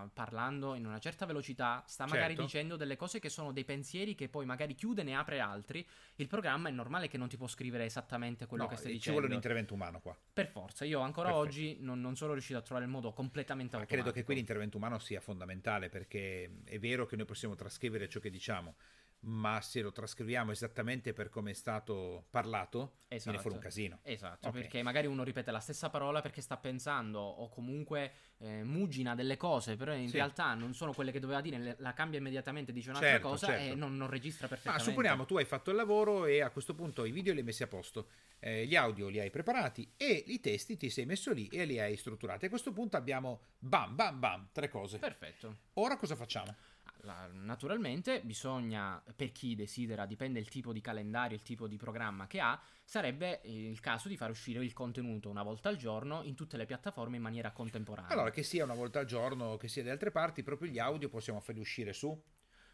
eh, 0.05 0.09
parlando 0.13 0.75
in 0.75 0.85
una 0.85 0.99
certa 0.99 1.25
velocità, 1.25 1.83
sta 1.87 2.05
magari 2.05 2.29
Certo. 2.35 2.41
dicendo 2.43 2.75
delle 2.75 2.95
cose 2.95 3.19
che 3.19 3.29
sono 3.29 3.51
dei 3.51 3.63
pensieri 3.65 4.15
che 4.15 4.27
poi 4.29 4.45
magari 4.45 4.75
chiude 4.75 5.01
e 5.01 5.03
ne 5.03 5.15
apre 5.15 5.39
altri, 5.39 5.85
il 6.15 6.27
programma 6.27 6.69
è 6.69 6.71
normale 6.71 7.07
che 7.07 7.17
non 7.17 7.27
ti 7.27 7.37
può 7.37 7.47
scrivere 7.47 7.85
esattamente 7.85 8.45
quello 8.45 8.63
No, 8.63 8.69
che 8.69 8.75
stai 8.75 8.87
ci 8.91 8.97
dicendo. 8.97 9.19
vuole 9.19 9.31
un 9.33 9.37
intervento 9.39 9.73
umano 9.73 9.99
qua. 9.99 10.17
Per 10.33 10.47
forza, 10.47 10.85
io 10.85 10.99
ancora 10.99 11.29
Perfetto. 11.29 11.47
oggi 11.47 11.77
non, 11.79 12.01
non 12.01 12.15
sono 12.15 12.33
riuscito 12.33 12.57
a 12.59 12.61
trovare 12.61 12.85
il 12.85 12.91
modo 12.91 13.11
completamente 13.13 13.75
Ma 13.75 13.81
automatico. 13.81 14.01
credo 14.09 14.11
che 14.11 14.25
qui 14.25 14.35
l'intervento 14.35 14.77
umano 14.77 14.99
sia 14.99 15.21
fondamentale 15.21 15.89
perché 15.89 16.61
è 16.65 16.79
vero 16.79 17.05
che 17.05 17.15
noi 17.15 17.25
possiamo 17.25 17.55
trascrivere 17.55 18.09
ciò 18.09 18.19
che 18.19 18.29
diciamo, 18.29 18.75
ma 19.21 19.59
se 19.61 19.81
lo 19.81 19.91
trascriviamo 19.91 20.51
esattamente 20.51 21.11
per 21.13 21.29
come 21.29 21.51
è 21.51 21.53
stato 21.53 22.25
parlato, 22.29 22.99
Esatto. 23.07 23.29
viene 23.29 23.39
fuori 23.39 23.55
un 23.57 23.61
casino. 23.61 23.99
Esatto, 24.03 24.47
Ok. 24.47 24.53
perché 24.53 24.81
magari 24.83 25.07
uno 25.07 25.23
ripete 25.23 25.51
la 25.51 25.59
stessa 25.59 25.89
parola 25.89 26.21
perché 26.21 26.41
sta 26.41 26.55
pensando 26.57 27.19
o 27.19 27.49
comunque 27.49 28.11
eh, 28.37 28.63
mugina 28.63 29.15
delle 29.15 29.35
cose, 29.35 29.75
però 29.75 29.93
in 29.93 30.07
Sì. 30.07 30.15
realtà 30.15 30.53
non 30.53 30.73
sono 30.73 30.93
quelle 30.93 31.11
che 31.11 31.19
doveva 31.19 31.41
dire, 31.41 31.75
la 31.79 31.93
cambia 31.93 32.19
immediatamente, 32.19 32.71
dice 32.71 32.89
un'altra 32.91 33.09
Certo, 33.11 33.27
cosa 33.27 33.47
certo. 33.47 33.73
e 33.73 33.75
non, 33.75 33.97
non 33.97 34.09
registra 34.09 34.43
Ma 34.43 34.49
perfettamente. 34.49 34.83
supponiamo 34.85 35.25
tu 35.25 35.37
hai 35.37 35.45
fatto 35.45 35.69
il 35.71 35.75
lavoro 35.75 36.25
e 36.25 36.41
a 36.41 36.49
questo 36.51 36.73
punto 36.73 37.03
i 37.03 37.11
video 37.11 37.33
li 37.33 37.39
hai 37.39 37.45
messi 37.45 37.63
a 37.63 37.67
posto, 37.67 38.09
eh, 38.39 38.65
gli 38.65 38.75
audio 38.75 39.09
li 39.09 39.19
hai 39.19 39.29
preparati 39.31 39.91
e 39.97 40.23
i 40.27 40.39
testi 40.39 40.77
ti 40.77 40.89
sei 40.89 41.05
messo 41.05 41.33
lì 41.33 41.47
e 41.47 41.65
li 41.65 41.79
hai 41.79 41.97
strutturati. 41.97 42.45
A 42.45 42.49
questo 42.49 42.71
punto 42.71 42.95
abbiamo 42.95 43.41
bam 43.57 43.95
bam 43.95 44.19
bam, 44.19 44.49
tre 44.53 44.69
cose. 44.69 44.97
Perfetto. 44.99 45.57
Ora 45.73 45.97
cosa 45.97 46.15
facciamo? 46.15 46.55
Naturalmente 47.03 48.21
bisogna, 48.21 49.01
per 49.15 49.31
chi 49.31 49.55
desidera, 49.55 50.05
dipende 50.05 50.39
il 50.39 50.49
tipo 50.49 50.73
di 50.73 50.81
calendario, 50.81 51.35
il 51.35 51.43
tipo 51.43 51.67
di 51.67 51.77
programma 51.77 52.27
che 52.27 52.39
ha, 52.39 52.59
sarebbe 52.83 53.41
il 53.45 53.79
caso 53.79 54.07
di 54.07 54.17
far 54.17 54.29
uscire 54.29 54.63
il 54.63 54.73
contenuto 54.73 55.29
una 55.29 55.43
volta 55.43 55.69
al 55.69 55.77
giorno 55.77 56.23
in 56.23 56.35
tutte 56.35 56.57
le 56.57 56.65
piattaforme 56.65 57.15
in 57.15 57.21
maniera 57.21 57.51
contemporanea. 57.51 58.11
Allora, 58.11 58.31
che 58.31 58.43
sia 58.43 58.63
una 58.63 58.73
volta 58.73 58.99
al 58.99 59.05
giorno, 59.05 59.57
che 59.57 59.67
sia 59.67 59.83
da 59.83 59.91
altre 59.91 60.11
parti, 60.11 60.43
proprio 60.43 60.69
gli 60.69 60.79
audio 60.79 61.09
possiamo 61.09 61.39
farli 61.39 61.61
uscire 61.61 61.93
su, 61.93 62.21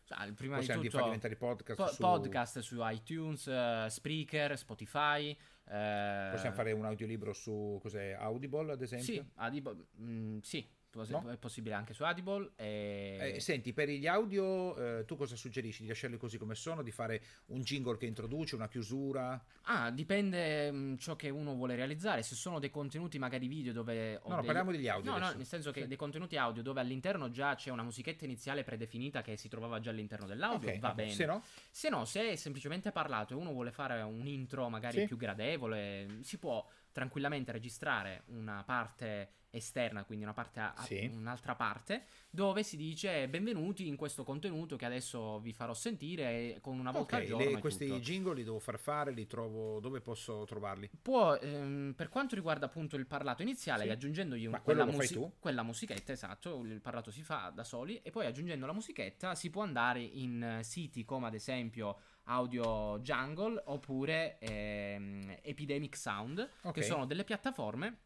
Ah, 0.09 0.31
prima 0.35 0.57
possiamo 0.57 0.81
di 0.83 0.89
tutto 0.89 1.03
diventare 1.03 1.35
podcast 1.35 1.81
po- 1.81 1.87
su... 1.87 2.01
podcast 2.01 2.59
su 2.59 2.77
iTunes, 2.81 3.47
eh, 3.47 3.87
Spreaker, 3.89 4.55
Spotify. 4.55 5.29
eh, 5.67 6.29
Possiamo 6.31 6.53
fare 6.53 6.73
un 6.73 6.85
audiolibro 6.85 7.33
su 7.33 7.79
cos'è 7.81 8.11
Audible, 8.11 8.71
ad 8.73 8.81
esempio? 8.83 9.05
Sì, 9.13 9.25
Audible, 9.35 9.85
mm, 9.99 10.37
sì, 10.41 10.63
pos- 10.95 11.09
No? 11.09 11.29
è 11.29 11.37
possibile 11.37 11.75
anche 11.75 11.93
su 11.93 12.03
Audible. 12.03 12.51
E... 12.55 13.33
Eh, 13.35 13.39
senti, 13.39 13.73
per 13.73 13.89
gli 13.89 14.07
audio, 14.07 14.75
eh, 14.99 15.05
tu 15.05 15.15
cosa 15.15 15.35
suggerisci? 15.35 15.81
Di 15.83 15.87
lasciarli 15.89 16.17
così 16.17 16.37
come 16.37 16.55
sono? 16.55 16.81
Di 16.81 16.91
fare 16.91 17.21
un 17.47 17.61
jingle 17.61 17.97
che 17.97 18.05
introduce, 18.05 18.55
una 18.55 18.67
chiusura? 18.67 19.43
Ah, 19.63 19.91
dipende 19.91 20.71
mm, 20.71 20.95
ciò 20.97 21.15
che 21.15 21.29
uno 21.29 21.53
vuole 21.55 21.75
realizzare. 21.75 22.23
Se 22.23 22.35
sono 22.35 22.59
dei 22.59 22.69
contenuti 22.71 23.17
magari 23.19 23.47
video 23.47 23.73
dove... 23.73 24.15
ho 24.15 24.21
No, 24.29 24.29
no, 24.29 24.35
degli- 24.37 24.45
parliamo 24.45 24.71
degli 24.71 24.87
audio 24.87 25.11
No, 25.11 25.17
no, 25.17 25.23
adesso. 25.23 25.37
nel 25.37 25.45
senso 25.47 25.71
che 25.71 25.81
Sì. 25.81 25.87
dei 25.87 25.97
contenuti 25.97 26.37
audio 26.37 26.61
dove 26.63 26.79
all'interno 26.79 27.29
già 27.29 27.55
c'è 27.55 27.69
una 27.71 27.83
musichetta 27.83 28.25
iniziale 28.25 28.63
predefinita 28.63 29.21
che 29.21 29.37
si 29.37 29.47
trovava 29.49 29.79
già 29.79 29.89
all'interno 29.89 30.25
dell'audio, 30.25 30.69
Ok, 30.69 30.79
va 30.79 30.89
ah, 30.89 30.93
bene. 30.93 31.11
Se 31.11 31.25
no? 31.25 31.43
Se 31.69 31.89
no, 31.89 32.05
se 32.05 32.31
è 32.31 32.35
semplicemente 32.35 32.91
parlato 32.91 33.33
e 33.33 33.37
uno 33.37 33.51
vuole 33.51 33.71
fare 33.71 34.01
un 34.01 34.25
intro 34.27 34.69
magari 34.69 34.99
Sì. 35.01 35.05
più 35.07 35.17
gradevole, 35.17 36.19
si 36.21 36.37
può 36.37 36.65
tranquillamente 36.99 37.51
registrare 37.51 38.23
una 38.27 38.63
parte 38.65 39.29
esterna, 39.49 40.05
quindi 40.05 40.23
una 40.23 40.33
parte 40.33 40.59
a, 40.61 40.73
Sì. 40.77 41.09
un'altra 41.13 41.53
parte, 41.55 42.05
dove 42.29 42.63
si 42.63 42.77
dice 42.77 43.27
benvenuti 43.27 43.85
in 43.87 43.97
questo 43.97 44.23
contenuto 44.23 44.77
che 44.77 44.85
adesso 44.85 45.39
vi 45.41 45.51
farò 45.51 45.73
sentire 45.73 46.57
con 46.61 46.79
una 46.79 46.91
volta 46.91 47.15
Ok, 47.17 47.21
al 47.21 47.27
giorno. 47.27 47.49
le- 47.51 47.59
questi 47.59 47.87
tutto. 47.87 47.99
jingle 47.99 48.33
li 48.35 48.43
devo 48.45 48.59
far 48.59 48.79
fare, 48.79 49.11
li 49.11 49.27
trovo 49.27 49.81
dove 49.81 49.99
posso 49.99 50.45
trovarli? 50.45 50.89
Può, 51.01 51.35
ehm, 51.35 51.93
per 51.97 52.07
quanto 52.07 52.33
riguarda 52.35 52.65
appunto 52.67 52.95
il 52.95 53.05
parlato 53.07 53.41
iniziale, 53.41 53.83
Sì. 53.83 53.89
aggiungendogli 53.89 54.45
un- 54.45 54.61
quella, 54.63 54.85
musi- 54.85 55.19
quella 55.37 55.63
musichetta, 55.63 56.13
esatto, 56.13 56.61
il 56.63 56.79
parlato 56.79 57.11
si 57.11 57.23
fa 57.23 57.51
da 57.53 57.65
soli, 57.65 57.99
e 58.03 58.09
poi 58.11 58.25
aggiungendo 58.25 58.65
la 58.65 58.73
musichetta 58.73 59.35
si 59.35 59.49
può 59.49 59.63
andare 59.63 59.99
in 60.01 60.41
eh, 60.41 60.63
siti 60.63 61.03
come 61.03 61.27
ad 61.27 61.33
esempio 61.33 61.97
Audio 62.25 62.99
Jungle 62.99 63.61
oppure 63.65 64.37
ehm, 64.39 65.37
Epidemic 65.41 65.95
Sound, 65.95 66.47
Ok. 66.63 66.73
che 66.73 66.83
sono 66.83 67.05
delle 67.05 67.23
piattaforme 67.23 67.99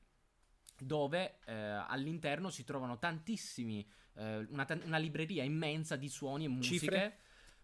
dove 0.81 1.39
eh, 1.45 1.53
all'interno 1.53 2.49
si 2.49 2.63
trovano 2.63 2.97
tantissimi, 2.99 3.85
eh, 4.15 4.47
una, 4.49 4.65
una 4.83 4.97
libreria 4.97 5.43
immensa 5.43 5.95
di 5.95 6.07
suoni 6.09 6.45
e 6.45 6.47
musiche. 6.47 6.77
Cifre? 6.77 7.19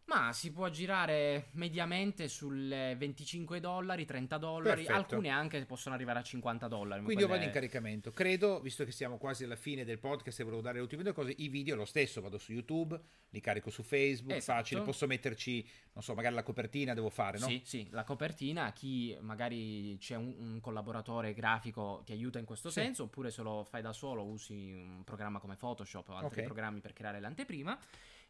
Ma 0.07 0.31
si 0.33 0.51
può 0.51 0.69
girare 0.69 1.47
mediamente 1.53 2.27
sulle 2.27 2.95
25 2.95 3.59
dollari, 3.59 4.05
30 4.05 4.37
dollari, 4.37 4.83
Perfetto. 4.83 4.93
alcune 5.15 5.29
anche 5.29 5.65
possono 5.65 5.95
arrivare 5.95 6.19
a 6.19 6.21
50 6.21 6.67
dollari. 6.67 7.01
Quindi 7.03 7.23
io 7.23 7.27
quelle- 7.27 7.45
vado 7.45 7.45
in 7.45 7.51
caricamento. 7.51 8.11
Credo, 8.11 8.59
visto 8.61 8.85
che 8.85 8.91
siamo 8.91 9.17
quasi 9.17 9.45
alla 9.45 9.55
fine 9.55 9.83
del 9.83 9.97
podcast 9.97 10.39
e 10.39 10.43
volevo 10.43 10.61
dare 10.61 10.75
le 10.75 10.81
ultime 10.83 11.01
due 11.01 11.11
cose, 11.11 11.33
i 11.37 11.47
video 11.47 11.75
lo 11.75 11.85
stesso, 11.85 12.21
vado 12.21 12.37
su 12.37 12.51
YouTube, 12.51 12.99
li 13.29 13.39
carico 13.41 13.71
su 13.71 13.81
Facebook, 13.81 14.35
Esatto. 14.37 14.59
facile, 14.59 14.81
posso 14.81 15.07
metterci, 15.07 15.67
non 15.93 16.03
so, 16.03 16.13
magari 16.13 16.35
la 16.35 16.43
copertina 16.43 16.93
devo 16.93 17.09
fare, 17.09 17.39
no? 17.39 17.47
Sì, 17.47 17.61
sì, 17.65 17.87
la 17.89 18.03
copertina, 18.03 18.71
chi 18.73 19.17
magari 19.21 19.97
c'è 19.99 20.15
un, 20.15 20.35
un 20.37 20.59
collaboratore 20.61 21.33
grafico 21.33 22.03
ti 22.05 22.11
aiuta 22.11 22.37
in 22.37 22.45
questo 22.45 22.69
Sì. 22.69 22.79
senso, 22.81 23.03
oppure 23.05 23.31
se 23.31 23.41
lo 23.41 23.63
fai 23.63 23.81
da 23.81 23.91
solo 23.91 24.23
usi 24.23 24.71
un 24.71 25.03
programma 25.03 25.39
come 25.39 25.55
Photoshop 25.55 26.09
o 26.09 26.15
altri 26.15 26.41
Ok. 26.41 26.45
programmi 26.45 26.79
per 26.79 26.93
creare 26.93 27.19
l'anteprima. 27.19 27.75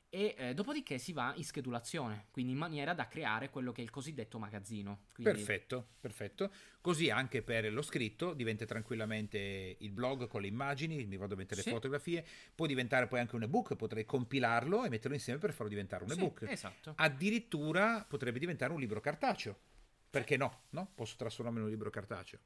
E 0.09 0.35
eh, 0.37 0.53
dopodiché 0.53 0.97
si 0.97 1.11
va 1.11 1.33
in 1.35 1.43
schedulazione, 1.43 2.27
quindi 2.31 2.53
in 2.53 2.57
maniera 2.57 2.93
da 2.93 3.07
creare 3.07 3.49
quello 3.49 3.71
che 3.73 3.81
è 3.81 3.83
il 3.83 3.89
cosiddetto 3.89 4.39
magazzino. 4.39 5.07
Quindi, 5.13 5.33
Perfetto, 5.33 5.87
perfetto. 5.99 6.51
Così 6.79 7.09
anche 7.09 7.41
per 7.41 7.71
lo 7.73 7.81
scritto 7.81 8.33
diventa 8.33 8.65
tranquillamente 8.65 9.75
il 9.79 9.91
blog 9.91 10.27
con 10.27 10.41
le 10.41 10.47
immagini, 10.47 11.05
mi 11.05 11.17
vado 11.17 11.33
a 11.33 11.37
mettere 11.37 11.61
Sì. 11.61 11.67
le 11.67 11.75
fotografie, 11.75 12.25
può 12.53 12.65
diventare 12.65 13.07
poi 13.07 13.19
anche 13.19 13.35
un 13.35 13.43
ebook, 13.43 13.75
potrei 13.75 14.05
compilarlo 14.05 14.85
e 14.85 14.89
metterlo 14.89 15.15
insieme 15.15 15.39
per 15.39 15.51
farlo 15.51 15.69
diventare 15.69 16.03
un 16.03 16.09
Sì, 16.11 16.15
ebook. 16.17 16.43
esatto. 16.47 16.93
Addirittura 16.95 18.05
potrebbe 18.07 18.39
diventare 18.39 18.71
un 18.71 18.79
libro 18.79 19.01
cartaceo. 19.01 19.57
Perché 20.09 20.37
no? 20.37 20.61
no? 20.69 20.91
Posso 20.95 21.15
trasformarlo 21.17 21.59
in 21.59 21.65
un 21.65 21.71
libro 21.71 21.89
cartaceo. 21.89 22.39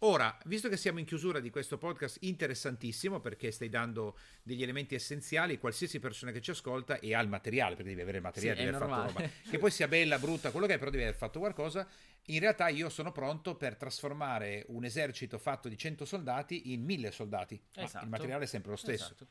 Ora, 0.00 0.36
visto 0.44 0.68
che 0.68 0.76
siamo 0.76 0.98
in 0.98 1.06
chiusura 1.06 1.40
di 1.40 1.48
questo 1.48 1.78
podcast 1.78 2.18
interessantissimo 2.20 3.18
perché 3.20 3.50
stai 3.50 3.70
dando 3.70 4.18
degli 4.42 4.62
elementi 4.62 4.94
essenziali, 4.94 5.58
qualsiasi 5.58 5.98
persona 6.00 6.32
che 6.32 6.42
ci 6.42 6.50
ascolta 6.50 6.98
e 6.98 7.14
ha 7.14 7.20
il 7.20 7.28
materiale, 7.28 7.76
perché 7.76 7.88
devi 7.90 8.02
avere 8.02 8.18
il 8.18 8.22
materiale, 8.22 8.56
Sì, 8.58 8.62
devi 8.64 8.76
aver 8.76 8.88
fatto 8.88 9.02
normale. 9.02 9.26
roba, 9.26 9.50
che 9.50 9.58
poi 9.58 9.70
sia 9.70 9.88
bella, 9.88 10.18
brutta, 10.18 10.50
quello 10.50 10.66
che 10.66 10.74
è, 10.74 10.78
però 10.78 10.90
devi 10.90 11.02
aver 11.04 11.14
fatto 11.16 11.38
qualcosa. 11.38 11.88
In 12.26 12.40
realtà 12.40 12.68
io 12.68 12.90
sono 12.90 13.10
pronto 13.10 13.54
per 13.56 13.76
trasformare 13.76 14.64
un 14.68 14.84
esercito 14.84 15.38
fatto 15.38 15.68
di 15.68 15.78
100 15.78 16.04
soldati 16.04 16.72
in 16.74 16.82
1000 16.84 17.10
soldati. 17.10 17.58
Esatto. 17.74 18.04
il 18.04 18.10
materiale 18.10 18.44
è 18.44 18.46
sempre 18.46 18.72
lo 18.72 18.76
stesso. 18.76 19.14
Esatto. 19.14 19.26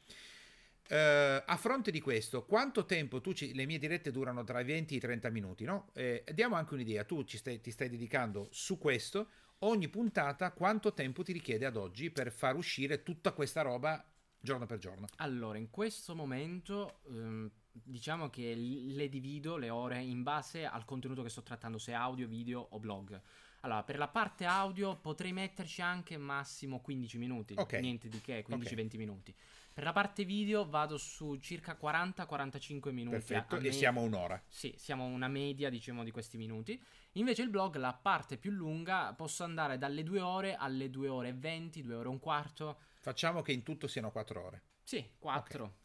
Eh, 0.88 1.44
a 1.46 1.58
fronte 1.58 1.92
di 1.92 2.00
questo, 2.02 2.44
quanto 2.44 2.86
tempo 2.86 3.22
tu 3.22 3.34
ci, 3.34 3.54
le 3.54 3.66
mie 3.68 3.78
dirette 3.78 4.12
durano 4.12 4.44
tra 4.44 4.60
i 4.62 4.64
20 4.64 4.94
e 4.96 4.98
i 4.98 5.00
30 5.00 5.30
minuti, 5.30 5.64
no? 5.64 5.90
Eh, 5.94 6.24
diamo 6.34 6.56
anche 6.56 6.74
un'idea, 6.74 7.04
tu 7.04 7.24
stai- 7.28 7.62
ti 7.62 7.70
stai 7.72 7.90
dedicando 7.90 8.48
su 8.52 8.78
questo, 8.80 9.30
ogni 9.60 9.88
puntata 9.90 10.52
quanto 10.52 10.94
tempo 10.94 11.24
ti 11.24 11.32
richiede 11.32 11.66
ad 11.66 11.76
oggi 11.78 12.12
per 12.12 12.32
far 12.32 12.56
uscire 12.56 13.04
tutta 13.04 13.32
questa 13.34 13.62
roba 13.62 14.04
giorno 14.40 14.66
per 14.66 14.78
giorno? 14.78 15.08
Allora, 15.18 15.58
in 15.58 15.70
questo 15.70 16.16
momento 16.16 17.00
ehm, 17.08 17.50
diciamo 17.72 18.30
che 18.30 18.54
le 18.56 19.10
divido 19.10 19.58
le 19.58 19.70
ore 19.70 20.02
in 20.02 20.24
base 20.24 20.66
al 20.66 20.86
contenuto 20.86 21.24
che 21.24 21.30
sto 21.30 21.44
trattando, 21.44 21.78
se 21.78 21.94
audio, 21.94 22.28
video 22.28 22.60
o 22.62 22.80
blog. 22.80 23.20
Allora, 23.62 23.84
per 23.84 23.98
la 23.98 24.08
parte 24.08 24.46
audio 24.46 24.96
potrei 24.98 25.34
metterci 25.34 25.82
anche 25.82 26.18
massimo 26.18 26.82
15 26.82 27.18
minuti, 27.18 27.56
Ok. 27.58 27.74
niente 27.80 28.08
di 28.10 28.22
che, 28.22 28.44
15-20 28.48 28.86
Ok. 28.86 28.94
minuti. 28.96 29.36
Per 29.76 29.84
la 29.84 29.92
parte 29.92 30.24
video 30.24 30.66
vado 30.66 30.98
su 30.98 31.36
circa 31.36 31.78
40-45 31.78 32.94
minuti. 32.94 33.18
Perfetto, 33.18 33.56
a 33.56 33.58
e 33.58 33.62
me- 33.62 33.72
siamo 33.74 34.00
a 34.00 34.04
un'ora. 34.04 34.42
Sì, 34.48 34.74
siamo 34.78 35.04
una 35.04 35.28
media, 35.28 35.70
diciamo, 35.70 36.06
di 36.06 36.12
questi 36.12 36.38
minuti. 36.38 36.82
Invece 37.16 37.42
il 37.42 37.50
blog, 37.50 37.76
la 37.76 37.92
parte 37.92 38.38
più 38.38 38.52
lunga, 38.52 39.14
posso 39.14 39.44
andare 39.44 39.78
dalle 39.78 40.04
2 40.04 40.22
ore 40.22 40.56
alle 40.56 40.90
2 40.90 41.10
ore 41.10 41.28
e 41.28 41.34
20, 41.34 41.82
2 41.82 41.94
ore 41.94 42.06
e 42.06 42.10
un 42.10 42.20
quarto. 42.22 42.78
Facciamo 43.02 43.42
che 43.42 43.52
in 43.52 43.64
tutto 43.64 43.88
siano 43.88 44.12
4 44.12 44.46
ore. 44.46 44.62
Sì, 44.86 45.04
4. 45.18 45.78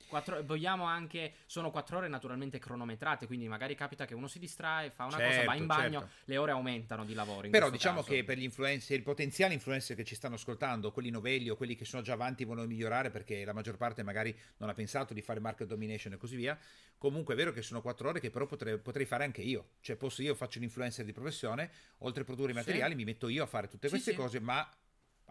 Vogliamo 0.44 0.84
anche. 0.84 1.32
Sono 1.46 1.70
4 1.70 1.96
ore 1.96 2.08
naturalmente 2.08 2.58
cronometrate, 2.58 3.26
quindi 3.26 3.48
magari 3.48 3.74
capita 3.74 4.04
che 4.04 4.12
uno 4.12 4.26
si 4.26 4.38
distrae, 4.38 4.90
fa 4.90 5.04
una 5.06 5.16
cosa, 5.16 5.26
va 5.26 5.32
Certo, 5.44 5.54
in 5.54 5.66
bagno, 5.66 5.98
certo. 6.00 6.14
le 6.24 6.36
ore 6.36 6.50
aumentano 6.50 7.06
di 7.06 7.14
lavoro. 7.14 7.48
Però 7.48 7.70
diciamo 7.70 8.00
caso. 8.00 8.12
che 8.12 8.24
per 8.24 8.36
gli 8.36 8.42
influencer, 8.42 8.98
i 8.98 9.02
potenziali 9.02 9.54
influencer 9.54 9.96
che 9.96 10.04
ci 10.04 10.14
stanno 10.14 10.34
ascoltando, 10.34 10.92
quelli 10.92 11.08
novelli 11.08 11.48
o 11.48 11.56
quelli 11.56 11.76
che 11.76 11.86
sono 11.86 12.02
già 12.02 12.12
avanti 12.12 12.44
vogliono 12.44 12.66
migliorare 12.66 13.08
perché 13.10 13.42
la 13.42 13.54
maggior 13.54 13.78
parte 13.78 14.02
magari 14.02 14.38
non 14.58 14.68
ha 14.68 14.74
pensato 14.74 15.14
di 15.14 15.22
fare 15.22 15.40
market 15.40 15.66
domination 15.66 16.12
e 16.12 16.16
così 16.18 16.36
via. 16.36 16.58
Comunque 16.98 17.32
è 17.32 17.36
vero 17.38 17.52
che 17.52 17.62
sono 17.62 17.80
quattro 17.80 18.10
ore 18.10 18.20
che 18.20 18.28
però 18.28 18.44
potrei, 18.44 18.76
potrei 18.78 19.06
fare 19.06 19.24
anche 19.24 19.40
io. 19.40 19.70
Cioè 19.80 19.96
posso 19.96 20.20
io 20.20 20.34
faccio 20.34 20.58
un 20.58 20.64
influencer 20.64 21.06
di 21.06 21.12
professione, 21.12 21.70
oltre 22.00 22.20
a 22.20 22.24
produrre 22.26 22.50
i 22.50 22.54
Sì. 22.54 22.60
materiali 22.60 22.94
mi 22.94 23.04
metto 23.04 23.28
io 23.28 23.44
a 23.44 23.46
fare 23.46 23.66
tutte 23.66 23.86
Sì, 23.86 23.94
queste 23.94 24.10
sì. 24.10 24.16
cose, 24.18 24.40
ma 24.40 24.68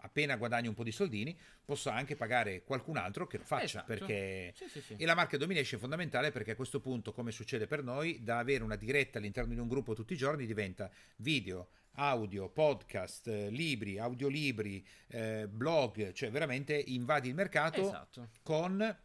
appena 0.02 0.36
guadagno 0.36 0.68
un 0.68 0.74
po' 0.74 0.82
di 0.84 0.92
soldini 0.92 1.38
posso 1.64 1.88
anche 1.90 2.16
pagare 2.16 2.62
qualcun 2.64 2.96
altro 2.96 3.26
che 3.26 3.38
lo 3.38 3.44
faccia 3.44 3.64
Esatto. 3.64 3.86
perché 3.86 4.52
Sì, 4.54 4.68
sì, 4.68 4.80
sì. 4.80 4.96
e 4.96 5.04
la 5.06 5.14
market 5.14 5.38
domination 5.38 5.78
è 5.78 5.80
fondamentale 5.80 6.30
perché 6.30 6.52
a 6.52 6.56
questo 6.56 6.80
punto, 6.80 7.12
come 7.12 7.30
succede 7.32 7.66
per 7.66 7.82
noi, 7.82 8.22
da 8.22 8.38
avere 8.38 8.64
una 8.64 8.76
diretta 8.76 9.18
all'interno 9.18 9.54
di 9.54 9.60
un 9.60 9.68
gruppo 9.68 9.94
tutti 9.94 10.12
i 10.12 10.16
giorni 10.16 10.46
diventa 10.46 10.90
video, 11.16 11.70
audio, 11.94 12.48
podcast, 12.48 13.26
eh, 13.28 13.50
libri, 13.50 13.98
audiolibri, 13.98 14.86
eh, 15.08 15.48
blog, 15.48 16.12
cioè 16.12 16.30
veramente 16.30 16.74
invadi 16.74 17.28
il 17.28 17.34
mercato 17.34 17.80
Esatto. 17.80 18.28
con 18.42 18.98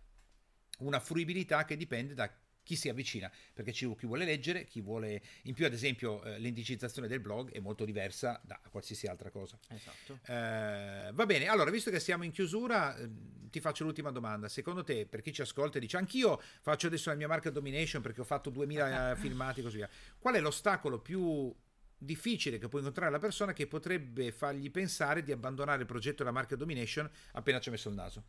una 0.80 1.00
fruibilità 1.00 1.66
che 1.66 1.78
dipende 1.78 2.14
da 2.14 2.32
chi 2.66 2.76
si 2.76 2.90
avvicina, 2.90 3.32
perché 3.54 3.72
ci, 3.72 3.96
chi 3.96 4.08
vuole 4.08 4.26
leggere, 4.26 4.66
chi 4.66 4.82
vuole... 4.82 5.22
In 5.44 5.54
più, 5.54 5.66
ad 5.68 5.74
esempio, 5.74 6.24
eh, 6.24 6.40
l'indicizzazione 6.40 7.08
del 7.08 7.20
blog 7.20 7.52
è 7.52 7.60
molto 7.60 7.86
diversa 7.86 8.42
da 8.44 8.60
qualsiasi 8.70 9.06
altra 9.06 9.30
cosa. 9.30 9.58
Esatto. 9.70 10.20
Eh, 10.26 11.12
va 11.14 11.26
bene, 11.26 11.48
allora 11.48 11.70
visto 11.70 11.92
che 11.92 12.00
siamo 12.00 12.24
in 12.24 12.32
chiusura, 12.32 12.98
ehm, 12.98 13.50
ti 13.52 13.60
faccio 13.60 13.84
l'ultima 13.84 14.10
domanda. 14.10 14.50
Secondo 14.50 14.84
te, 14.84 15.06
per 15.06 15.22
chi 15.22 15.32
ci 15.32 15.42
ascolta 15.42 15.78
e 15.78 15.82
dice 15.82 15.98
anch'io 15.98 16.42
faccio 16.62 16.88
adesso 16.88 17.10
la 17.10 17.16
mia 17.16 17.28
market 17.28 17.54
domination 17.54 18.02
perché 18.02 18.22
ho 18.22 18.26
fatto 18.26 18.50
2000 18.50 19.12
eh, 19.12 19.16
filmati 19.16 19.60
e 19.60 19.64
così 19.64 19.78
via, 19.78 19.90
qual 20.18 20.34
è 20.34 20.40
l'ostacolo 20.40 21.00
più 21.00 21.54
difficile 21.98 22.58
che 22.58 22.68
può 22.68 22.80
incontrare 22.80 23.12
la 23.12 23.20
persona 23.20 23.54
che 23.54 23.68
potrebbe 23.68 24.32
fargli 24.32 24.70
pensare 24.72 25.24
di 25.24 25.32
abbandonare 25.32 25.82
il 25.82 25.88
progetto 25.88 26.18
della 26.18 26.32
market 26.32 26.58
domination 26.58 27.10
appena 27.34 27.60
ci 27.60 27.70
ha 27.70 27.72
messo 27.72 27.90
il 27.90 27.96
naso? 27.96 28.24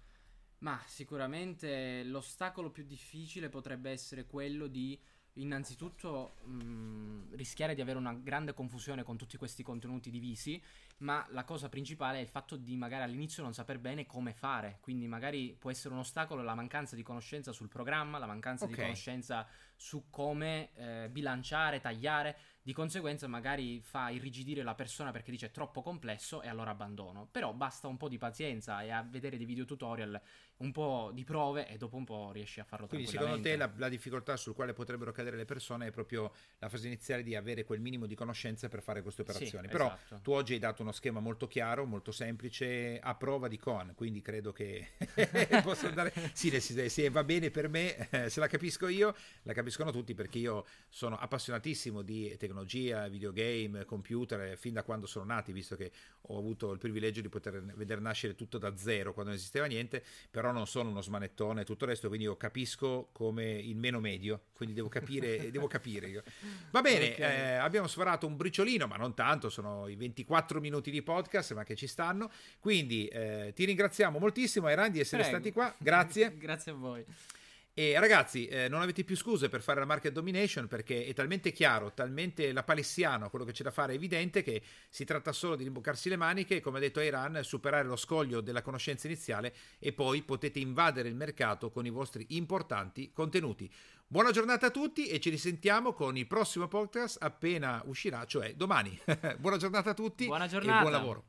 Ma 0.66 0.82
sicuramente 0.84 2.02
l'ostacolo 2.02 2.70
più 2.70 2.84
difficile 2.84 3.48
potrebbe 3.48 3.92
essere 3.92 4.26
quello 4.26 4.66
di 4.66 5.00
innanzitutto 5.34 6.38
mh, 6.44 7.36
rischiare 7.36 7.76
di 7.76 7.80
avere 7.82 7.98
una 7.98 8.14
grande 8.14 8.52
confusione 8.52 9.04
con 9.04 9.16
tutti 9.16 9.36
questi 9.36 9.62
contenuti 9.62 10.10
divisi, 10.10 10.60
ma 10.98 11.24
la 11.30 11.44
cosa 11.44 11.68
principale 11.68 12.18
è 12.18 12.22
il 12.22 12.26
fatto 12.26 12.56
di 12.56 12.74
magari 12.76 13.04
all'inizio 13.04 13.44
non 13.44 13.54
saper 13.54 13.78
bene 13.78 14.06
come 14.06 14.32
fare, 14.32 14.78
quindi 14.80 15.06
magari 15.06 15.54
può 15.56 15.70
essere 15.70 15.94
un 15.94 16.00
ostacolo 16.00 16.42
la 16.42 16.54
mancanza 16.54 16.96
di 16.96 17.02
conoscenza 17.04 17.52
sul 17.52 17.68
programma, 17.68 18.18
la 18.18 18.26
mancanza 18.26 18.64
Ok. 18.64 18.70
di 18.74 18.80
conoscenza 18.80 19.46
su 19.76 20.06
come 20.10 20.70
eh, 20.74 21.08
bilanciare, 21.10 21.80
tagliare, 21.80 22.36
di 22.66 22.72
conseguenza 22.72 23.28
magari 23.28 23.80
fa 23.80 24.10
irrigidire 24.10 24.64
la 24.64 24.74
persona 24.74 25.12
perché 25.12 25.30
dice 25.30 25.46
è 25.46 25.50
troppo 25.52 25.82
complesso 25.82 26.42
e 26.42 26.48
allora 26.48 26.70
abbandono. 26.70 27.28
Però 27.30 27.52
basta 27.52 27.86
un 27.86 27.96
po' 27.96 28.08
di 28.08 28.18
pazienza 28.18 28.82
e 28.82 28.90
a 28.90 29.06
vedere 29.08 29.36
dei 29.36 29.46
video 29.46 29.64
tutorial, 29.64 30.20
un 30.56 30.72
po' 30.72 31.10
di 31.14 31.22
prove 31.22 31.68
e 31.68 31.76
dopo 31.76 31.96
un 31.96 32.04
po' 32.04 32.32
riesci 32.32 32.58
a 32.58 32.64
farlo 32.64 32.88
Quindi 32.88 33.06
secondo 33.06 33.40
te 33.40 33.54
la, 33.54 33.70
la 33.76 33.88
difficoltà 33.88 34.36
sul 34.36 34.54
quale 34.54 34.72
potrebbero 34.72 35.12
cadere 35.12 35.36
le 35.36 35.44
persone 35.44 35.86
è 35.86 35.90
proprio 35.92 36.32
la 36.58 36.68
fase 36.68 36.88
iniziale 36.88 37.22
di 37.22 37.36
avere 37.36 37.62
quel 37.62 37.78
minimo 37.78 38.06
di 38.06 38.16
conoscenze 38.16 38.68
per 38.68 38.82
fare 38.82 39.02
queste 39.02 39.22
operazioni. 39.22 39.66
Sì, 39.66 39.72
Però 39.72 39.86
esatto. 39.86 40.20
tu 40.22 40.32
oggi 40.32 40.54
hai 40.54 40.58
dato 40.58 40.82
uno 40.82 40.92
schema 40.92 41.20
molto 41.20 41.46
chiaro, 41.46 41.84
molto 41.84 42.10
semplice, 42.10 42.98
a 42.98 43.14
prova 43.14 43.46
di 43.46 43.58
Coan, 43.58 43.94
quindi 43.94 44.20
credo 44.22 44.52
che 44.52 44.88
posso 45.62 45.86
andare... 45.86 46.12
Sì, 46.32 46.58
sì, 46.60 46.88
sì, 46.88 47.08
va 47.10 47.22
bene 47.22 47.50
per 47.50 47.68
me, 47.68 48.08
eh, 48.10 48.28
se 48.28 48.40
la 48.40 48.48
capisco 48.48 48.88
io, 48.88 49.14
la 49.42 49.52
capisco 49.52 49.76
capiscono 49.76 49.90
tutti 49.90 50.14
perché 50.14 50.38
io 50.38 50.64
sono 50.88 51.16
appassionatissimo 51.18 52.02
di 52.02 52.34
tecnologia, 52.36 52.55
videogame, 52.64 53.84
computer, 53.84 54.56
fin 54.56 54.74
da 54.74 54.82
quando 54.82 55.06
sono 55.06 55.24
nati, 55.24 55.52
visto 55.52 55.76
che 55.76 55.90
ho 56.28 56.38
avuto 56.38 56.72
il 56.72 56.78
privilegio 56.78 57.20
di 57.20 57.28
poter 57.28 57.62
vedere 57.74 58.00
nascere 58.00 58.34
tutto 58.34 58.58
da 58.58 58.76
zero 58.76 59.12
quando 59.12 59.30
non 59.30 59.38
esisteva 59.38 59.66
niente, 59.66 60.02
però 60.30 60.52
non 60.52 60.66
sono 60.66 60.90
uno 60.90 61.00
smanettone 61.00 61.62
e 61.62 61.64
tutto 61.64 61.84
il 61.84 61.90
resto, 61.90 62.08
quindi 62.08 62.26
io 62.26 62.36
capisco 62.36 63.08
come 63.12 63.44
il 63.52 63.76
meno 63.76 64.00
medio, 64.00 64.46
quindi 64.52 64.74
devo 64.74 64.88
capire, 64.88 65.50
devo 65.52 65.66
capire. 65.66 66.24
Va 66.70 66.80
bene, 66.80 67.12
okay. 67.12 67.36
eh, 67.36 67.52
abbiamo 67.54 67.86
sforato 67.86 68.26
un 68.26 68.36
briciolino, 68.36 68.86
ma 68.86 68.96
non 68.96 69.14
tanto, 69.14 69.48
sono 69.48 69.88
i 69.88 69.96
24 69.96 70.60
minuti 70.60 70.90
di 70.90 71.02
podcast, 71.02 71.54
ma 71.54 71.64
che 71.64 71.76
ci 71.76 71.86
stanno, 71.86 72.30
quindi 72.58 73.06
eh, 73.08 73.52
ti 73.54 73.64
ringraziamo 73.64 74.18
moltissimo 74.18 74.68
Eran 74.68 74.90
di 74.90 75.00
essere 75.00 75.22
Prego. 75.22 75.36
stati 75.38 75.52
qua, 75.52 75.74
grazie. 75.78 76.36
grazie 76.38 76.72
a 76.72 76.74
voi. 76.74 77.04
E 77.78 78.00
ragazzi, 78.00 78.46
eh, 78.46 78.68
non 78.68 78.80
avete 78.80 79.04
più 79.04 79.14
scuse 79.14 79.50
per 79.50 79.60
fare 79.60 79.80
la 79.80 79.84
market 79.84 80.10
domination 80.10 80.66
perché 80.66 81.04
è 81.04 81.12
talmente 81.12 81.52
chiaro, 81.52 81.92
talmente 81.92 82.50
la 82.50 82.62
palessiano 82.62 83.28
quello 83.28 83.44
che 83.44 83.52
c'è 83.52 83.64
da 83.64 83.70
fare 83.70 83.92
è 83.92 83.96
evidente 83.96 84.42
che 84.42 84.62
si 84.88 85.04
tratta 85.04 85.30
solo 85.30 85.56
di 85.56 85.64
rimboccarsi 85.64 86.08
le 86.08 86.16
maniche 86.16 86.56
e, 86.56 86.60
come 86.62 86.78
ha 86.78 86.80
detto 86.80 87.00
Iran, 87.00 87.40
superare 87.44 87.86
lo 87.86 87.96
scoglio 87.96 88.40
della 88.40 88.62
conoscenza 88.62 89.08
iniziale 89.08 89.54
e 89.78 89.92
poi 89.92 90.22
potete 90.22 90.58
invadere 90.58 91.10
il 91.10 91.16
mercato 91.16 91.68
con 91.68 91.84
i 91.84 91.90
vostri 91.90 92.24
importanti 92.30 93.12
contenuti. 93.12 93.70
Buona 94.06 94.30
giornata 94.30 94.68
a 94.68 94.70
tutti 94.70 95.08
e 95.08 95.20
ci 95.20 95.28
risentiamo 95.28 95.92
con 95.92 96.16
il 96.16 96.26
prossimo 96.26 96.68
podcast 96.68 97.22
appena 97.22 97.82
uscirà, 97.84 98.24
cioè 98.24 98.54
domani. 98.54 98.98
Buona 99.36 99.58
giornata 99.58 99.90
a 99.90 99.94
tutti 99.94 100.24
Buona 100.24 100.46
giornata. 100.46 100.78
e 100.78 100.80
buon 100.80 100.92
lavoro. 100.92 101.24